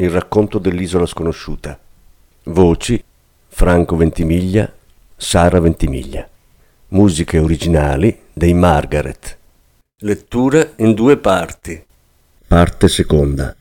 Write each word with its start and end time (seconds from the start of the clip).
il 0.00 0.10
racconto 0.10 0.58
dell'isola 0.58 1.06
sconosciuta. 1.06 1.78
Voci 2.44 3.02
Franco 3.48 3.96
Ventimiglia, 3.96 4.70
Sara 5.16 5.60
Ventimiglia. 5.60 6.26
Musiche 6.88 7.38
originali 7.38 8.18
dei 8.32 8.54
Margaret. 8.54 9.38
Lettura 9.98 10.72
in 10.76 10.94
due 10.94 11.18
parti. 11.18 11.84
Parte 12.46 12.88
seconda. 12.88 13.54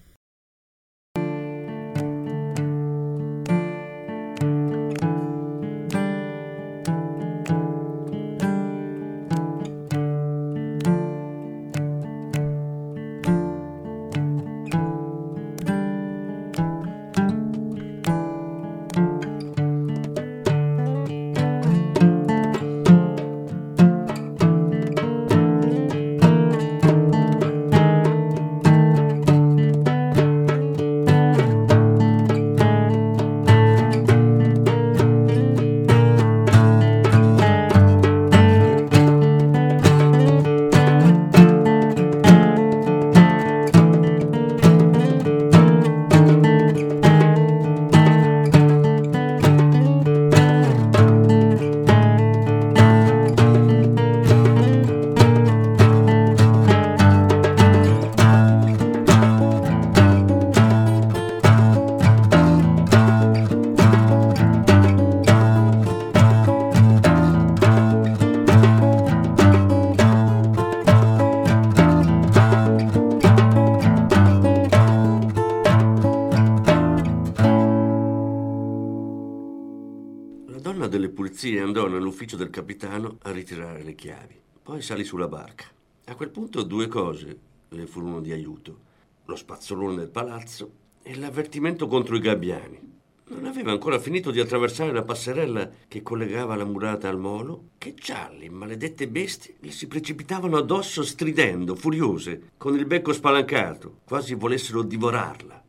Andò 82.19 82.25
nell'ufficio 82.25 82.35
del 82.35 82.49
capitano 82.49 83.17
a 83.23 83.31
ritirare 83.31 83.83
le 83.83 83.95
chiavi. 83.95 84.35
Poi 84.61 84.81
salì 84.81 85.03
sulla 85.05 85.27
barca. 85.27 85.65
A 86.05 86.15
quel 86.15 86.29
punto 86.29 86.63
due 86.63 86.87
cose 86.87 87.39
le 87.69 87.85
furono 87.85 88.19
di 88.19 88.33
aiuto. 88.33 88.87
Lo 89.25 89.35
spazzolone 89.35 89.95
del 89.95 90.09
palazzo 90.09 90.71
e 91.01 91.15
l'avvertimento 91.15 91.87
contro 91.87 92.15
i 92.15 92.19
gabbiani. 92.19 92.97
Non 93.29 93.45
aveva 93.45 93.71
ancora 93.71 93.99
finito 93.99 94.31
di 94.31 94.39
attraversare 94.39 94.91
la 94.91 95.03
passerella 95.03 95.69
che 95.87 96.01
collegava 96.01 96.55
la 96.55 96.65
murata 96.65 97.07
al 97.07 97.19
molo 97.19 97.69
che 97.77 97.93
già 97.93 98.29
le 98.31 98.49
maledette 98.49 99.07
bestie 99.07 99.55
gli 99.59 99.69
si 99.69 99.87
precipitavano 99.87 100.57
addosso 100.57 101.03
stridendo, 101.03 101.75
furiose, 101.75 102.51
con 102.57 102.75
il 102.75 102.85
becco 102.85 103.13
spalancato, 103.13 103.99
quasi 104.03 104.33
volessero 104.33 104.81
divorarla. 104.81 105.63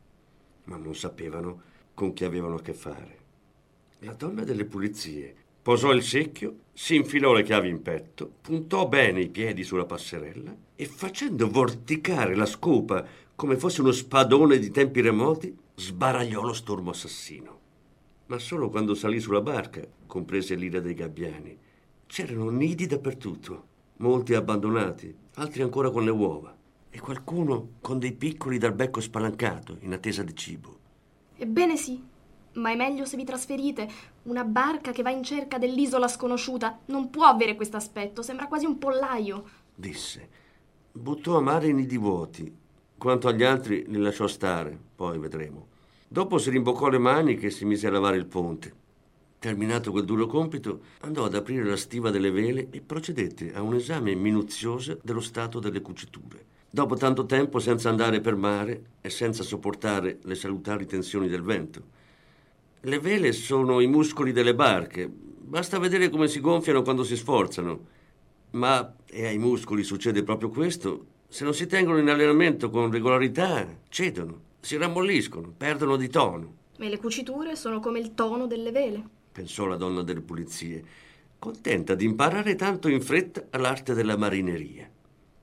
Ma 0.65 0.77
non 0.77 0.95
sapevano 0.95 1.63
con 1.93 2.15
chi 2.15 2.25
avevano 2.25 2.57
a 2.57 2.63
che 2.63 2.73
fare. 2.73 3.19
La 4.01 4.15
donna 4.15 4.43
delle 4.45 4.65
pulizie 4.65 5.40
Posò 5.63 5.93
il 5.93 6.03
secchio, 6.03 6.61
si 6.73 6.95
infilò 6.95 7.35
le 7.35 7.43
chiavi 7.43 7.69
in 7.69 7.83
petto, 7.83 8.31
puntò 8.41 8.89
bene 8.89 9.21
i 9.21 9.29
piedi 9.29 9.63
sulla 9.63 9.85
passerella 9.85 10.57
e 10.75 10.87
facendo 10.87 11.51
vorticare 11.51 12.35
la 12.35 12.47
scopa 12.47 13.05
come 13.35 13.59
fosse 13.59 13.83
uno 13.83 13.93
spadone 13.93 14.59
di 14.59 14.71
tempi 14.71 15.03
remoti, 15.03 15.55
sbaragliò 15.75 16.43
lo 16.43 16.55
stormo 16.55 16.91
assassino. 16.91 17.59
Ma 18.27 18.39
solo 18.39 18.71
quando 18.71 18.95
salì 18.95 19.21
sulla 19.21 19.43
barca 19.43 19.87
comprese 20.07 20.55
l'ira 20.55 20.81
dei 20.81 20.95
gabbiani. 20.95 21.59
C'erano 22.07 22.49
nidi 22.49 22.87
dappertutto, 22.87 23.67
molti 23.99 24.35
abbandonati, 24.35 25.15
altri 25.35 25.63
ancora 25.63 25.91
con 25.91 26.05
le 26.05 26.11
uova, 26.11 26.57
e 26.89 26.99
qualcuno 26.99 27.73
con 27.81 27.99
dei 27.99 28.13
piccoli 28.13 28.57
dal 28.57 28.73
becco 28.73 29.01
spalancato 29.01 29.77
in 29.81 29.93
attesa 29.93 30.23
di 30.23 30.35
cibo. 30.35 30.79
Ebbene 31.37 31.77
sì, 31.77 32.03
ma 32.61 32.71
è 32.71 32.77
meglio 32.77 33.05
se 33.05 33.17
vi 33.17 33.25
trasferite. 33.25 33.89
Una 34.25 34.45
barca 34.45 34.93
che 34.93 35.03
va 35.03 35.11
in 35.11 35.25
cerca 35.25 35.59
dell'isola 35.59 36.07
sconosciuta 36.07 36.79
non 36.87 37.11
può 37.11 37.25
avere 37.25 37.57
questo 37.57 37.77
aspetto, 37.77 38.23
sembra 38.23 38.47
quasi 38.47 38.67
un 38.67 38.79
pollaio. 38.79 39.45
Disse. 39.75 40.29
Buttò 40.93 41.37
a 41.37 41.41
mare 41.41 41.69
i 41.69 41.73
nidi 41.73 41.97
vuoti. 41.97 42.53
Quanto 42.99 43.29
agli 43.29 43.45
altri 43.45 43.85
li 43.87 43.99
lasciò 43.99 44.27
stare, 44.27 44.79
poi 44.95 45.19
vedremo. 45.19 45.69
Dopo 46.07 46.39
si 46.39 46.51
rimboccò 46.51 46.89
le 46.89 46.99
maniche 46.99 47.47
e 47.47 47.51
si 47.51 47.65
mise 47.65 47.87
a 47.87 47.91
lavare 47.91 48.17
il 48.17 48.27
ponte. 48.27 48.75
Terminato 49.39 49.91
quel 49.91 50.05
duro 50.05 50.27
compito, 50.27 50.81
andò 51.01 51.25
ad 51.25 51.35
aprire 51.35 51.65
la 51.65 51.77
stiva 51.77 52.11
delle 52.11 52.31
vele 52.31 52.69
e 52.71 52.83
procedette 52.83 53.55
a 53.55 53.63
un 53.63 53.75
esame 53.75 54.15
minuzioso 54.15 54.99
dello 55.03 55.21
stato 55.21 55.61
delle 55.61 55.81
cuciture. 55.81 56.45
Dopo 56.69 56.97
tanto 56.97 57.25
tempo 57.25 57.59
senza 57.59 57.89
andare 57.89 58.21
per 58.21 58.37
mare 58.37 58.83
e 59.01 59.09
senza 59.09 59.43
sopportare 59.43 60.19
le 60.23 60.35
salutari 60.35 60.85
tensioni 60.85 61.27
del 61.27 61.43
vento. 61.43 61.99
Le 62.83 62.99
vele 62.99 63.33
sono 63.33 63.81
i 63.81 63.87
muscoli 63.87 64.33
delle 64.33 64.55
barche. 64.55 65.07
Basta 65.07 65.79
vedere 65.79 66.09
come 66.09 66.29
si 66.29 66.41
gonfiano 66.41 66.81
quando 66.81 67.05
si 67.05 67.15
sforzano. 67.15 67.79
Ma, 68.53 68.95
e 69.07 69.27
ai 69.27 69.37
muscoli 69.37 69.83
succede 69.83 70.23
proprio 70.23 70.49
questo, 70.49 71.05
se 71.29 71.45
non 71.45 71.53
si 71.53 71.67
tengono 71.67 71.99
in 71.99 72.09
allenamento 72.09 72.71
con 72.71 72.91
regolarità, 72.91 73.69
cedono, 73.91 74.41
si 74.61 74.79
rammolliscono, 74.79 75.53
perdono 75.55 75.97
di 75.97 76.09
tono. 76.09 76.55
E 76.79 76.89
le 76.89 76.97
cuciture 76.97 77.55
sono 77.55 77.81
come 77.81 77.99
il 77.99 78.15
tono 78.15 78.47
delle 78.47 78.73
vele, 78.73 79.05
pensò 79.31 79.67
la 79.67 79.77
donna 79.77 80.03
delle 80.03 80.23
pulizie, 80.23 80.83
contenta 81.39 81.95
di 81.95 82.07
imparare 82.07 82.55
tanto 82.55 82.89
in 82.89 83.03
fretta 83.03 83.45
l'arte 83.59 83.93
della 83.93 84.17
marineria. 84.17 84.91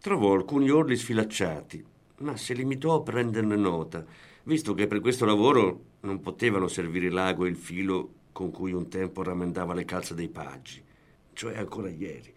Trovò 0.02 0.34
alcuni 0.34 0.72
orli 0.72 0.96
sfilacciati, 0.96 1.86
ma 2.18 2.36
si 2.36 2.56
limitò 2.56 2.96
a 2.96 3.04
prenderne 3.04 3.56
nota 3.56 4.04
visto 4.48 4.74
che 4.74 4.88
per 4.88 5.02
questo 5.02 5.26
lavoro 5.26 5.82
non 6.02 6.22
potevano 6.22 6.70
servire 6.70 7.10
l'ago 7.10 7.46
e 7.46 7.50
il 7.50 7.58
filo 7.58 8.14
con 8.32 8.50
cui 8.50 8.72
un 8.72 8.88
tempo 8.88 9.22
rammendava 9.22 9.74
le 9.74 9.84
calze 9.84 10.16
dei 10.16 10.30
paggi, 10.30 10.82
cioè 11.34 11.58
ancora 11.58 11.90
ieri. 11.90 12.34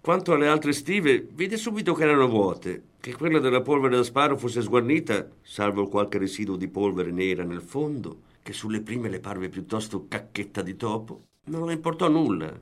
Quanto 0.00 0.32
alle 0.32 0.48
altre 0.48 0.72
stive, 0.72 1.24
vide 1.32 1.56
subito 1.56 1.94
che 1.94 2.02
erano 2.02 2.26
vuote, 2.26 2.82
che 3.00 3.14
quella 3.14 3.38
della 3.38 3.62
polvere 3.62 3.94
da 3.94 4.02
sparo 4.02 4.36
fosse 4.36 4.60
sguarnita, 4.60 5.28
salvo 5.40 5.86
qualche 5.86 6.18
residuo 6.18 6.56
di 6.56 6.66
polvere 6.66 7.12
nera 7.12 7.44
nel 7.44 7.62
fondo, 7.62 8.22
che 8.42 8.52
sulle 8.52 8.80
prime 8.80 9.08
le 9.08 9.20
parve 9.20 9.48
piuttosto 9.48 10.06
cacchetta 10.08 10.62
di 10.62 10.74
topo. 10.74 11.26
Non 11.44 11.66
le 11.66 11.74
importò 11.74 12.08
nulla. 12.08 12.52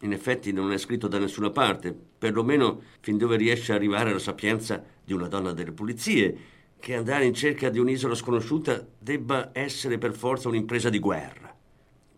In 0.00 0.12
effetti 0.12 0.52
non 0.52 0.72
è 0.72 0.78
scritto 0.78 1.06
da 1.06 1.18
nessuna 1.18 1.50
parte, 1.50 1.96
perlomeno 2.18 2.80
fin 2.98 3.16
dove 3.16 3.36
riesce 3.36 3.72
a 3.72 3.76
arrivare 3.76 4.12
la 4.12 4.18
sapienza 4.18 4.82
di 5.04 5.12
una 5.12 5.28
donna 5.28 5.52
delle 5.52 5.72
pulizie, 5.72 6.53
che 6.78 6.94
andare 6.94 7.24
in 7.24 7.34
cerca 7.34 7.70
di 7.70 7.78
un'isola 7.78 8.14
sconosciuta 8.14 8.86
debba 8.98 9.50
essere 9.52 9.98
per 9.98 10.14
forza 10.14 10.48
un'impresa 10.48 10.90
di 10.90 10.98
guerra. 10.98 11.54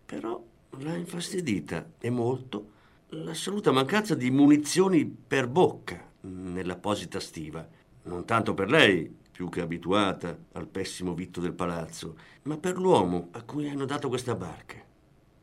Però 0.04 0.42
l'ha 0.78 0.94
infastidita 0.94 1.92
e 1.98 2.10
molto 2.10 2.70
l'assoluta 3.10 3.70
mancanza 3.70 4.14
di 4.14 4.30
munizioni 4.30 5.06
per 5.06 5.48
bocca 5.48 6.10
nell'apposita 6.20 7.20
stiva. 7.20 7.66
Non 8.02 8.24
tanto 8.24 8.54
per 8.54 8.70
lei, 8.70 9.14
più 9.30 9.48
che 9.48 9.60
abituata 9.60 10.36
al 10.52 10.66
pessimo 10.66 11.14
vitto 11.14 11.40
del 11.40 11.52
palazzo, 11.52 12.16
ma 12.42 12.56
per 12.56 12.78
l'uomo 12.78 13.28
a 13.32 13.42
cui 13.42 13.68
hanno 13.68 13.84
dato 13.84 14.08
questa 14.08 14.34
barca. 14.34 14.82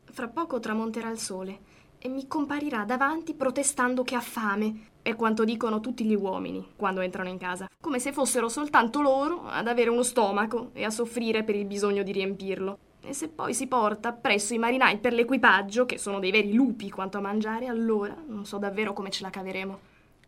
Fra 0.05 0.27
poco 0.27 0.59
tramonterà 0.59 1.09
il 1.09 1.19
sole 1.19 1.59
e 1.99 2.09
mi 2.09 2.27
comparirà 2.27 2.85
davanti 2.85 3.33
protestando 3.33 4.03
che 4.03 4.15
ha 4.15 4.21
fame. 4.21 4.91
È 5.03 5.17
quanto 5.17 5.43
dicono 5.43 5.81
tutti 5.81 6.05
gli 6.05 6.15
uomini 6.15 6.65
quando 6.77 7.01
entrano 7.01 7.27
in 7.27 7.37
casa, 7.37 7.67
come 7.81 7.99
se 7.99 8.13
fossero 8.13 8.47
soltanto 8.47 9.01
loro 9.01 9.43
ad 9.45 9.67
avere 9.67 9.89
uno 9.89 10.01
stomaco 10.01 10.69
e 10.71 10.85
a 10.85 10.89
soffrire 10.89 11.43
per 11.43 11.55
il 11.55 11.65
bisogno 11.65 12.03
di 12.03 12.13
riempirlo. 12.13 12.77
E 13.01 13.11
se 13.11 13.27
poi 13.27 13.53
si 13.53 13.67
porta 13.67 14.13
presso 14.13 14.53
i 14.53 14.57
marinai 14.57 14.99
per 14.99 15.11
l'equipaggio, 15.11 15.85
che 15.85 15.97
sono 15.97 16.19
dei 16.19 16.31
veri 16.31 16.53
lupi 16.53 16.89
quanto 16.89 17.17
a 17.17 17.21
mangiare, 17.21 17.67
allora 17.67 18.15
non 18.27 18.45
so 18.45 18.57
davvero 18.57 18.93
come 18.93 19.09
ce 19.09 19.23
la 19.23 19.29
caveremo. 19.29 19.79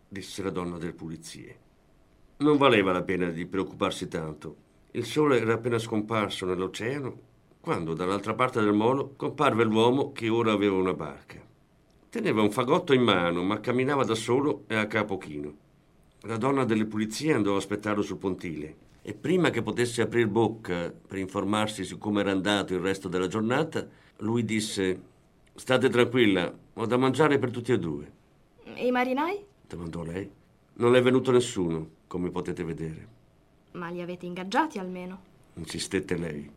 Disse 0.10 0.44
la 0.44 0.50
donna 0.50 0.78
delle 0.78 0.92
pulizie. 0.92 1.58
Non 2.40 2.58
valeva 2.58 2.92
la 2.92 3.02
pena 3.02 3.30
di 3.30 3.46
preoccuparsi 3.46 4.10
tanto. 4.10 4.58
Il 4.92 5.06
sole 5.06 5.40
era 5.40 5.54
appena 5.54 5.80
scomparso 5.80 6.46
nell'oceano 6.46 7.18
quando 7.62 7.94
dall'altra 7.94 8.34
parte 8.34 8.60
del 8.60 8.74
molo 8.74 9.14
comparve 9.16 9.64
l'uomo 9.64 10.12
che 10.12 10.28
ora 10.28 10.52
aveva 10.52 10.76
una 10.76 10.94
barca. 10.94 11.45
Teneva 12.16 12.42
un 12.42 12.50
fagotto 12.50 12.94
in 12.94 13.02
mano, 13.02 13.44
ma 13.44 13.60
camminava 13.60 14.06
da 14.06 14.16
solo 14.16 14.64
e 14.68 14.76
a 14.76 14.88
capo 14.88 15.18
chino. 15.18 15.54
La 16.22 16.38
donna 16.38 16.64
delle 16.64 16.86
pulizie 16.86 17.34
andò 17.34 17.56
a 17.56 17.58
aspettarlo 17.58 18.02
sul 18.02 18.16
pontile 18.16 18.76
e 19.02 19.14
prima 19.14 19.50
che 19.50 19.62
potesse 19.62 20.02
aprire 20.02 20.26
bocca 20.26 20.94
per 21.06 21.18
informarsi 21.18 21.84
su 21.84 21.98
come 21.98 22.22
era 22.22 22.32
andato 22.32 22.74
il 22.74 22.80
resto 22.80 23.10
della 23.10 23.28
giornata, 23.28 23.86
lui 24.20 24.46
disse: 24.46 25.02
State 25.56 25.90
tranquilla, 25.90 26.58
ho 26.76 26.86
da 26.86 26.96
mangiare 26.96 27.38
per 27.38 27.52
tutti 27.52 27.74
e 27.74 27.80
due. 27.80 28.12
E 28.64 28.88
i 28.88 28.92
marinai? 28.92 29.46
domandò 29.68 30.02
lei. 30.02 30.32
Non 30.76 30.96
è 30.96 31.02
venuto 31.02 31.32
nessuno, 31.32 31.86
come 32.08 32.32
potete 32.32 32.64
vedere. 32.64 33.08
Ma 33.74 33.90
li 33.90 34.00
avete 34.00 34.26
ingaggiati 34.26 34.80
almeno? 34.80 35.20
Insistette 35.56 36.16
lei. 36.16 36.50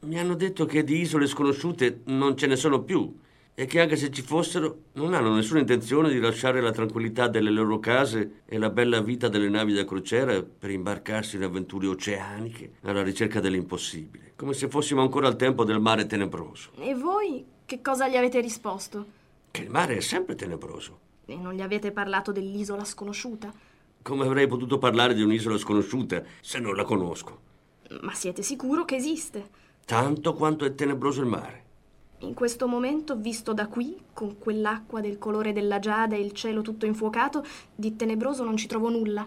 Mi 0.00 0.18
hanno 0.18 0.34
detto 0.34 0.66
che 0.66 0.84
di 0.84 1.00
isole 1.00 1.26
sconosciute 1.26 2.00
non 2.04 2.36
ce 2.36 2.46
ne 2.46 2.56
sono 2.56 2.82
più 2.82 3.10
e 3.54 3.66
che 3.66 3.80
anche 3.80 3.96
se 3.96 4.10
ci 4.10 4.22
fossero 4.22 4.84
non 4.94 5.12
hanno 5.12 5.34
nessuna 5.34 5.60
intenzione 5.60 6.08
di 6.08 6.18
lasciare 6.18 6.60
la 6.60 6.70
tranquillità 6.70 7.28
delle 7.28 7.50
loro 7.50 7.78
case 7.78 8.42
e 8.46 8.56
la 8.56 8.70
bella 8.70 9.02
vita 9.02 9.28
delle 9.28 9.48
navi 9.48 9.74
da 9.74 9.84
crociera 9.84 10.42
per 10.42 10.70
imbarcarsi 10.70 11.36
in 11.36 11.42
avventure 11.42 11.86
oceaniche 11.86 12.72
alla 12.82 13.02
ricerca 13.02 13.40
dell'impossibile, 13.40 14.32
come 14.36 14.54
se 14.54 14.68
fossimo 14.68 15.02
ancora 15.02 15.26
al 15.26 15.36
tempo 15.36 15.64
del 15.64 15.80
mare 15.80 16.06
tenebroso. 16.06 16.70
E 16.78 16.94
voi 16.94 17.44
che 17.66 17.82
cosa 17.82 18.08
gli 18.08 18.16
avete 18.16 18.40
risposto? 18.40 19.06
Che 19.50 19.62
il 19.62 19.70
mare 19.70 19.96
è 19.96 20.00
sempre 20.00 20.34
tenebroso. 20.34 20.98
E 21.26 21.36
non 21.36 21.52
gli 21.52 21.60
avete 21.60 21.92
parlato 21.92 22.32
dell'isola 22.32 22.84
sconosciuta? 22.84 23.52
Come 24.00 24.24
avrei 24.24 24.46
potuto 24.46 24.78
parlare 24.78 25.14
di 25.14 25.22
un'isola 25.22 25.58
sconosciuta 25.58 26.22
se 26.40 26.58
non 26.58 26.74
la 26.74 26.84
conosco? 26.84 27.40
Ma 28.00 28.14
siete 28.14 28.42
sicuro 28.42 28.84
che 28.84 28.96
esiste? 28.96 29.48
Tanto 29.84 30.32
quanto 30.34 30.64
è 30.64 30.74
tenebroso 30.74 31.20
il 31.20 31.26
mare. 31.26 31.64
In 32.22 32.34
questo 32.34 32.68
momento, 32.68 33.16
visto 33.16 33.52
da 33.52 33.66
qui, 33.66 33.96
con 34.12 34.38
quell'acqua 34.38 35.00
del 35.00 35.18
colore 35.18 35.52
della 35.52 35.80
giada 35.80 36.14
e 36.14 36.20
il 36.20 36.30
cielo 36.32 36.62
tutto 36.62 36.86
infuocato, 36.86 37.44
di 37.74 37.96
tenebroso 37.96 38.44
non 38.44 38.56
ci 38.56 38.68
trovo 38.68 38.88
nulla. 38.90 39.26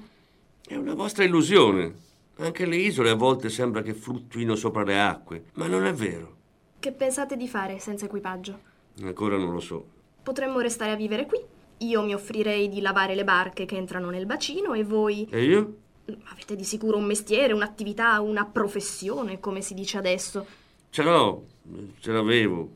È 0.66 0.76
una 0.76 0.94
vostra 0.94 1.26
illusione. 1.26 1.94
Anche 2.38 2.66
le 2.66 2.78
isole 2.78 3.10
a 3.10 3.16
volte 3.16 3.50
sembra 3.50 3.82
che 3.82 3.94
fluttuino 3.94 4.56
sopra 4.56 4.84
le 4.84 5.02
acque, 5.02 5.46
ma 5.56 5.68
non 5.68 5.86
è 5.86 5.94
vero. 5.94 6.36
Che 6.80 6.92
pensate 6.94 7.36
di 7.36 7.50
fare 7.50 7.80
senza 7.80 8.06
equipaggio? 8.06 8.60
Ancora 9.02 9.38
non 9.38 9.52
lo 9.52 9.60
so. 9.60 9.86
Potremmo 10.24 10.62
restare 10.62 10.92
a 10.92 10.96
vivere 10.96 11.26
qui. 11.26 11.40
Io 11.80 12.02
mi 12.02 12.14
offrirei 12.14 12.70
di 12.70 12.80
lavare 12.80 13.14
le 13.14 13.26
barche 13.26 13.66
che 13.66 13.76
entrano 13.76 14.10
nel 14.10 14.26
bacino 14.26 14.74
e 14.74 14.86
voi... 14.86 15.28
E 15.30 15.44
io? 15.44 15.76
Avete 16.32 16.56
di 16.56 16.64
sicuro 16.64 16.96
un 16.96 17.06
mestiere, 17.06 17.52
un'attività, 17.52 18.22
una 18.22 18.46
professione, 18.46 19.42
come 19.42 19.60
si 19.60 19.74
dice 19.74 19.98
adesso. 19.98 20.46
Ce 20.90 21.04
l'ho, 21.04 21.46
ce 22.00 22.12
l'avevo, 22.14 22.70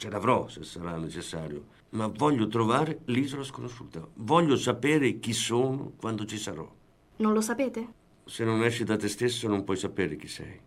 ce 0.00 0.08
l'avrò 0.08 0.48
se 0.48 0.64
sarà 0.64 0.96
necessario, 0.96 1.66
ma 1.90 2.06
voglio 2.06 2.48
trovare 2.48 3.00
l'isola 3.06 3.44
sconosciuta. 3.44 4.00
Voglio 4.14 4.56
sapere 4.56 5.18
chi 5.18 5.34
sono 5.34 5.92
quando 5.98 6.24
ci 6.24 6.38
sarò. 6.38 6.66
Non 7.16 7.34
lo 7.34 7.42
sapete? 7.42 7.86
Se 8.24 8.42
non 8.42 8.64
esci 8.64 8.84
da 8.84 8.96
te 8.96 9.08
stesso 9.08 9.46
non 9.46 9.62
puoi 9.62 9.76
sapere 9.76 10.16
chi 10.16 10.26
sei. 10.26 10.58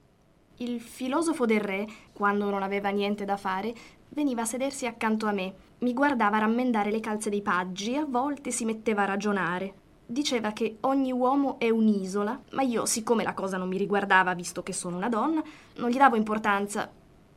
Il 0.58 0.80
filosofo 0.80 1.48
del 1.48 1.62
re, 1.62 1.88
quando 2.14 2.52
non 2.52 2.62
aveva 2.62 2.90
niente 2.90 3.26
da 3.26 3.36
fare, 3.36 3.74
veniva 4.10 4.44
a 4.44 4.46
sedersi 4.46 4.86
accanto 4.86 5.26
a 5.26 5.32
me, 5.32 5.52
mi 5.80 5.94
guardava 5.94 6.38
rammendare 6.38 6.92
le 6.92 7.00
calze 7.00 7.32
dei 7.32 7.42
paggi 7.42 7.94
e 7.94 7.98
a 7.98 8.06
volte 8.06 8.52
si 8.52 8.66
metteva 8.66 9.02
a 9.02 9.06
ragionare. 9.06 9.74
Diceva 10.06 10.52
che 10.52 10.78
ogni 10.82 11.12
uomo 11.12 11.58
è 11.58 11.72
un'isola, 11.72 12.40
ma 12.52 12.62
io, 12.62 12.86
siccome 12.86 13.24
la 13.24 13.34
cosa 13.34 13.58
non 13.58 13.68
mi 13.68 13.80
riguardava, 13.80 14.36
visto 14.36 14.62
che 14.62 14.74
sono 14.74 14.96
una 14.96 15.10
donna, 15.10 15.42
non 15.78 15.90
gli 15.90 15.98
davo 15.98 16.18
importanza. 16.18 16.88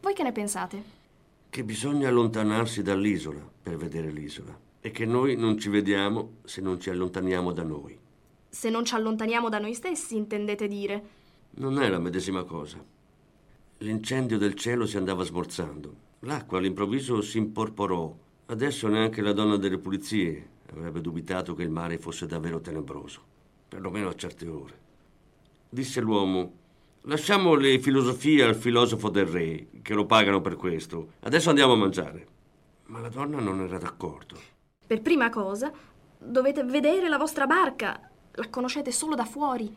Voi 0.03 0.13
che 0.13 0.23
ne 0.23 0.33
pensate? 0.33 0.96
Che 1.49 1.65
bisogna 1.65 2.09
allontanarsi 2.09 2.83
dall'isola 2.83 3.49
per 3.63 3.77
vedere 3.77 4.11
l'isola 4.11 4.59
e 4.81 4.91
che 4.91 5.05
noi 5.05 5.37
non 5.37 5.59
ci 5.59 5.69
vediamo 5.69 6.37
se 6.45 6.61
non 6.61 6.79
ci 6.79 6.91
allontaniamo 6.91 7.53
da 7.53 7.63
noi. 7.63 7.99
Se 8.49 8.71
non 8.71 8.85
ci 8.85 8.95
allontaniamo 8.95 9.49
da 9.49 9.59
noi 9.59 9.75
stessi, 9.75 10.17
intendete 10.17 10.69
dire? 10.69 11.09
Non 11.57 11.81
è 11.81 11.89
la 11.89 11.99
medesima 11.99 12.45
cosa. 12.45 12.83
L'incendio 13.79 14.39
del 14.39 14.55
cielo 14.55 14.87
si 14.87 14.97
andava 14.97 15.25
smorzando. 15.25 15.95
L'acqua 16.21 16.59
all'improvviso 16.59 17.21
si 17.21 17.39
imporporò. 17.39 18.15
Adesso 18.47 18.89
neanche 18.89 19.21
la 19.21 19.33
donna 19.33 19.57
delle 19.57 19.79
pulizie 19.79 20.49
avrebbe 20.71 21.01
dubitato 21.01 21.55
che 21.55 21.63
il 21.63 21.71
mare 21.71 21.99
fosse 21.99 22.27
davvero 22.27 22.61
tenebroso, 22.61 23.21
perlomeno 23.69 24.09
a 24.09 24.15
certe 24.15 24.47
ore. 24.47 24.79
Disse 25.69 26.01
l'uomo, 26.01 26.53
Lasciamo 27.09 27.55
le 27.55 27.79
filosofie 27.79 28.43
al 28.43 28.57
filosofo 28.57 29.09
del 29.11 29.27
re, 29.27 29.69
che 29.81 29.95
lo 29.95 30.07
pagano 30.07 30.41
per 30.41 30.57
questo. 30.57 31.13
Adesso 31.21 31.51
andiamo 31.51 31.75
a 31.75 31.77
mangiare. 31.77 32.27
Ma 32.87 32.99
la 32.99 33.09
donna 33.09 33.39
non 33.39 33.61
era 33.61 33.79
d'accordo. 33.79 34.37
Per 34.85 35.01
prima 35.03 35.31
cosa, 35.31 35.71
dovete 36.19 36.65
vedere 36.65 37.09
la 37.09 37.17
vostra 37.17 37.47
barca. 37.47 38.11
La 38.33 38.49
conoscete 38.49 38.91
solo 38.91 39.15
da 39.15 39.25
fuori. 39.25 39.73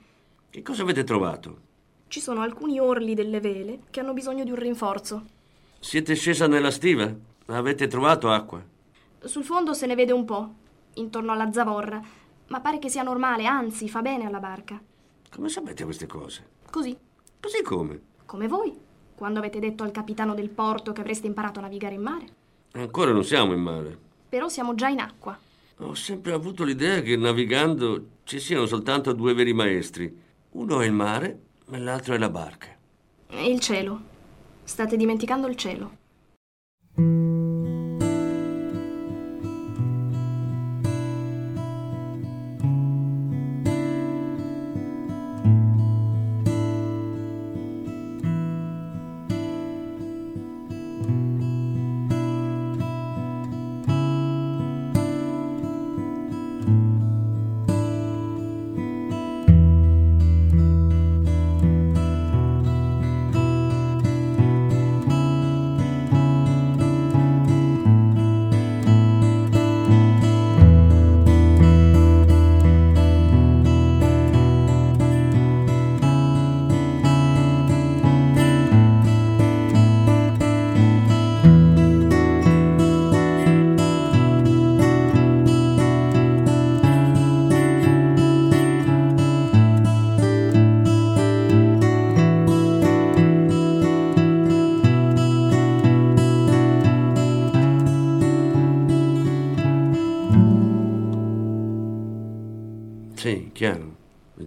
Che 0.50 0.62
cosa 0.64 0.82
avete 0.82 1.04
trovato? 1.04 1.62
Ci 2.08 2.20
sono 2.20 2.42
alcuni 2.42 2.80
orli 2.80 3.14
delle 3.14 3.40
vele 3.40 3.82
che 3.92 4.00
hanno 4.00 4.14
bisogno 4.14 4.44
di 4.44 4.50
un 4.50 4.58
rinforzo. 4.58 5.24
Siete 5.80 6.16
scesa 6.16 6.48
nella 6.48 6.72
stiva? 6.72 7.14
Avete 7.46 7.86
trovato 7.86 8.32
acqua? 8.32 8.60
Sul 9.20 9.44
fondo 9.44 9.76
se 9.76 9.86
ne 9.86 9.94
vede 9.94 10.14
un 10.14 10.26
po', 10.26 10.54
intorno 10.96 11.32
alla 11.32 11.52
zavorra, 11.52 12.02
ma 12.48 12.60
pare 12.60 12.80
che 12.80 12.90
sia 12.90 13.04
normale, 13.04 13.46
anzi 13.46 13.88
fa 13.88 14.02
bene 14.02 14.26
alla 14.26 14.40
barca. 14.40 14.82
Come 15.30 15.50
sapete 15.50 15.84
queste 15.84 16.08
cose? 16.08 16.48
Così. 16.72 16.98
Così 17.40 17.62
come? 17.62 18.02
Come 18.26 18.48
voi, 18.48 18.78
quando 19.16 19.40
avete 19.40 19.60
detto 19.60 19.84
al 19.84 19.92
capitano 19.92 20.34
del 20.34 20.50
porto 20.50 20.92
che 20.92 21.02
avreste 21.02 21.28
imparato 21.28 21.60
a 21.60 21.64
navigare 21.64 21.96
in 21.96 22.02
mare. 22.02 22.26
Ancora 22.74 23.12
non 23.12 23.24
siamo 23.24 23.54
in 23.54 23.62
mare. 23.62 23.98
Però 24.28 24.48
siamo 24.50 24.76
già 24.76 24.90
in 24.90 25.00
acqua. 25.00 25.38
Ho 25.78 25.94
sempre 25.94 26.34
avuto 26.34 26.64
l'idea 26.64 27.02
che 27.02 27.16
navigando 27.16 28.06
ci 28.24 28.40
siano 28.40 28.66
soltanto 28.66 29.14
due 29.14 29.34
veri 29.34 29.54
maestri. 29.54 30.14
Uno 30.52 30.82
è 30.82 30.86
il 30.86 30.92
mare 30.92 31.40
e 31.72 31.80
l'altro 31.80 32.14
è 32.14 32.18
la 32.18 32.30
barca. 32.30 32.68
E 33.28 33.50
il 33.50 33.60
cielo. 33.60 34.02
State 34.64 34.98
dimenticando 34.98 35.48
il 35.48 35.56
cielo. 35.56 35.98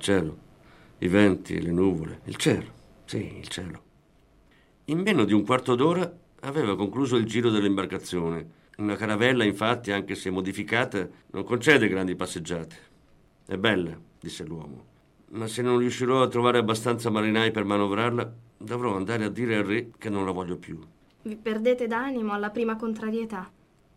Cielo, 0.03 0.37
i 0.99 1.09
venti, 1.09 1.61
le 1.63 1.71
nuvole, 1.71 2.21
il 2.25 2.37
cielo. 2.37 2.81
Sì, 3.05 3.39
il 3.39 3.49
cielo. 3.49 3.83
In 4.87 4.99
meno 4.99 5.25
di 5.25 5.33
un 5.33 5.45
quarto 5.45 5.75
d'ora 5.75 6.13
aveva 6.41 6.77
concluso 6.77 7.17
il 7.17 7.25
giro 7.25 7.51
dell'imbarcazione 7.51 8.61
Una 8.79 8.97
caravella, 8.97 9.45
infatti, 9.45 9.93
anche 9.93 10.15
se 10.15 10.31
modificata, 10.31 11.07
non 11.31 11.45
concede 11.45 11.89
grandi 11.89 12.17
passeggiate. 12.17 12.77
È 13.47 13.57
bella, 13.57 13.97
disse 14.19 14.45
l'uomo, 14.45 14.85
ma 15.33 15.47
se 15.47 15.63
non 15.63 15.79
riuscirò 15.79 16.23
a 16.23 16.29
trovare 16.29 16.59
abbastanza 16.59 17.11
marinai 17.11 17.51
per 17.51 17.65
manovrarla, 17.65 18.33
dovrò 18.57 18.97
andare 18.97 19.25
a 19.25 19.29
dire 19.29 19.57
al 19.57 19.65
re 19.65 19.91
che 19.99 20.09
non 20.09 20.25
la 20.25 20.33
voglio 20.33 20.57
più. 20.57 20.81
Vi 21.23 21.37
perdete 21.37 21.87
d'animo 21.87 22.33
alla 22.33 22.51
prima 22.51 22.77
contrarietà. 22.77 23.51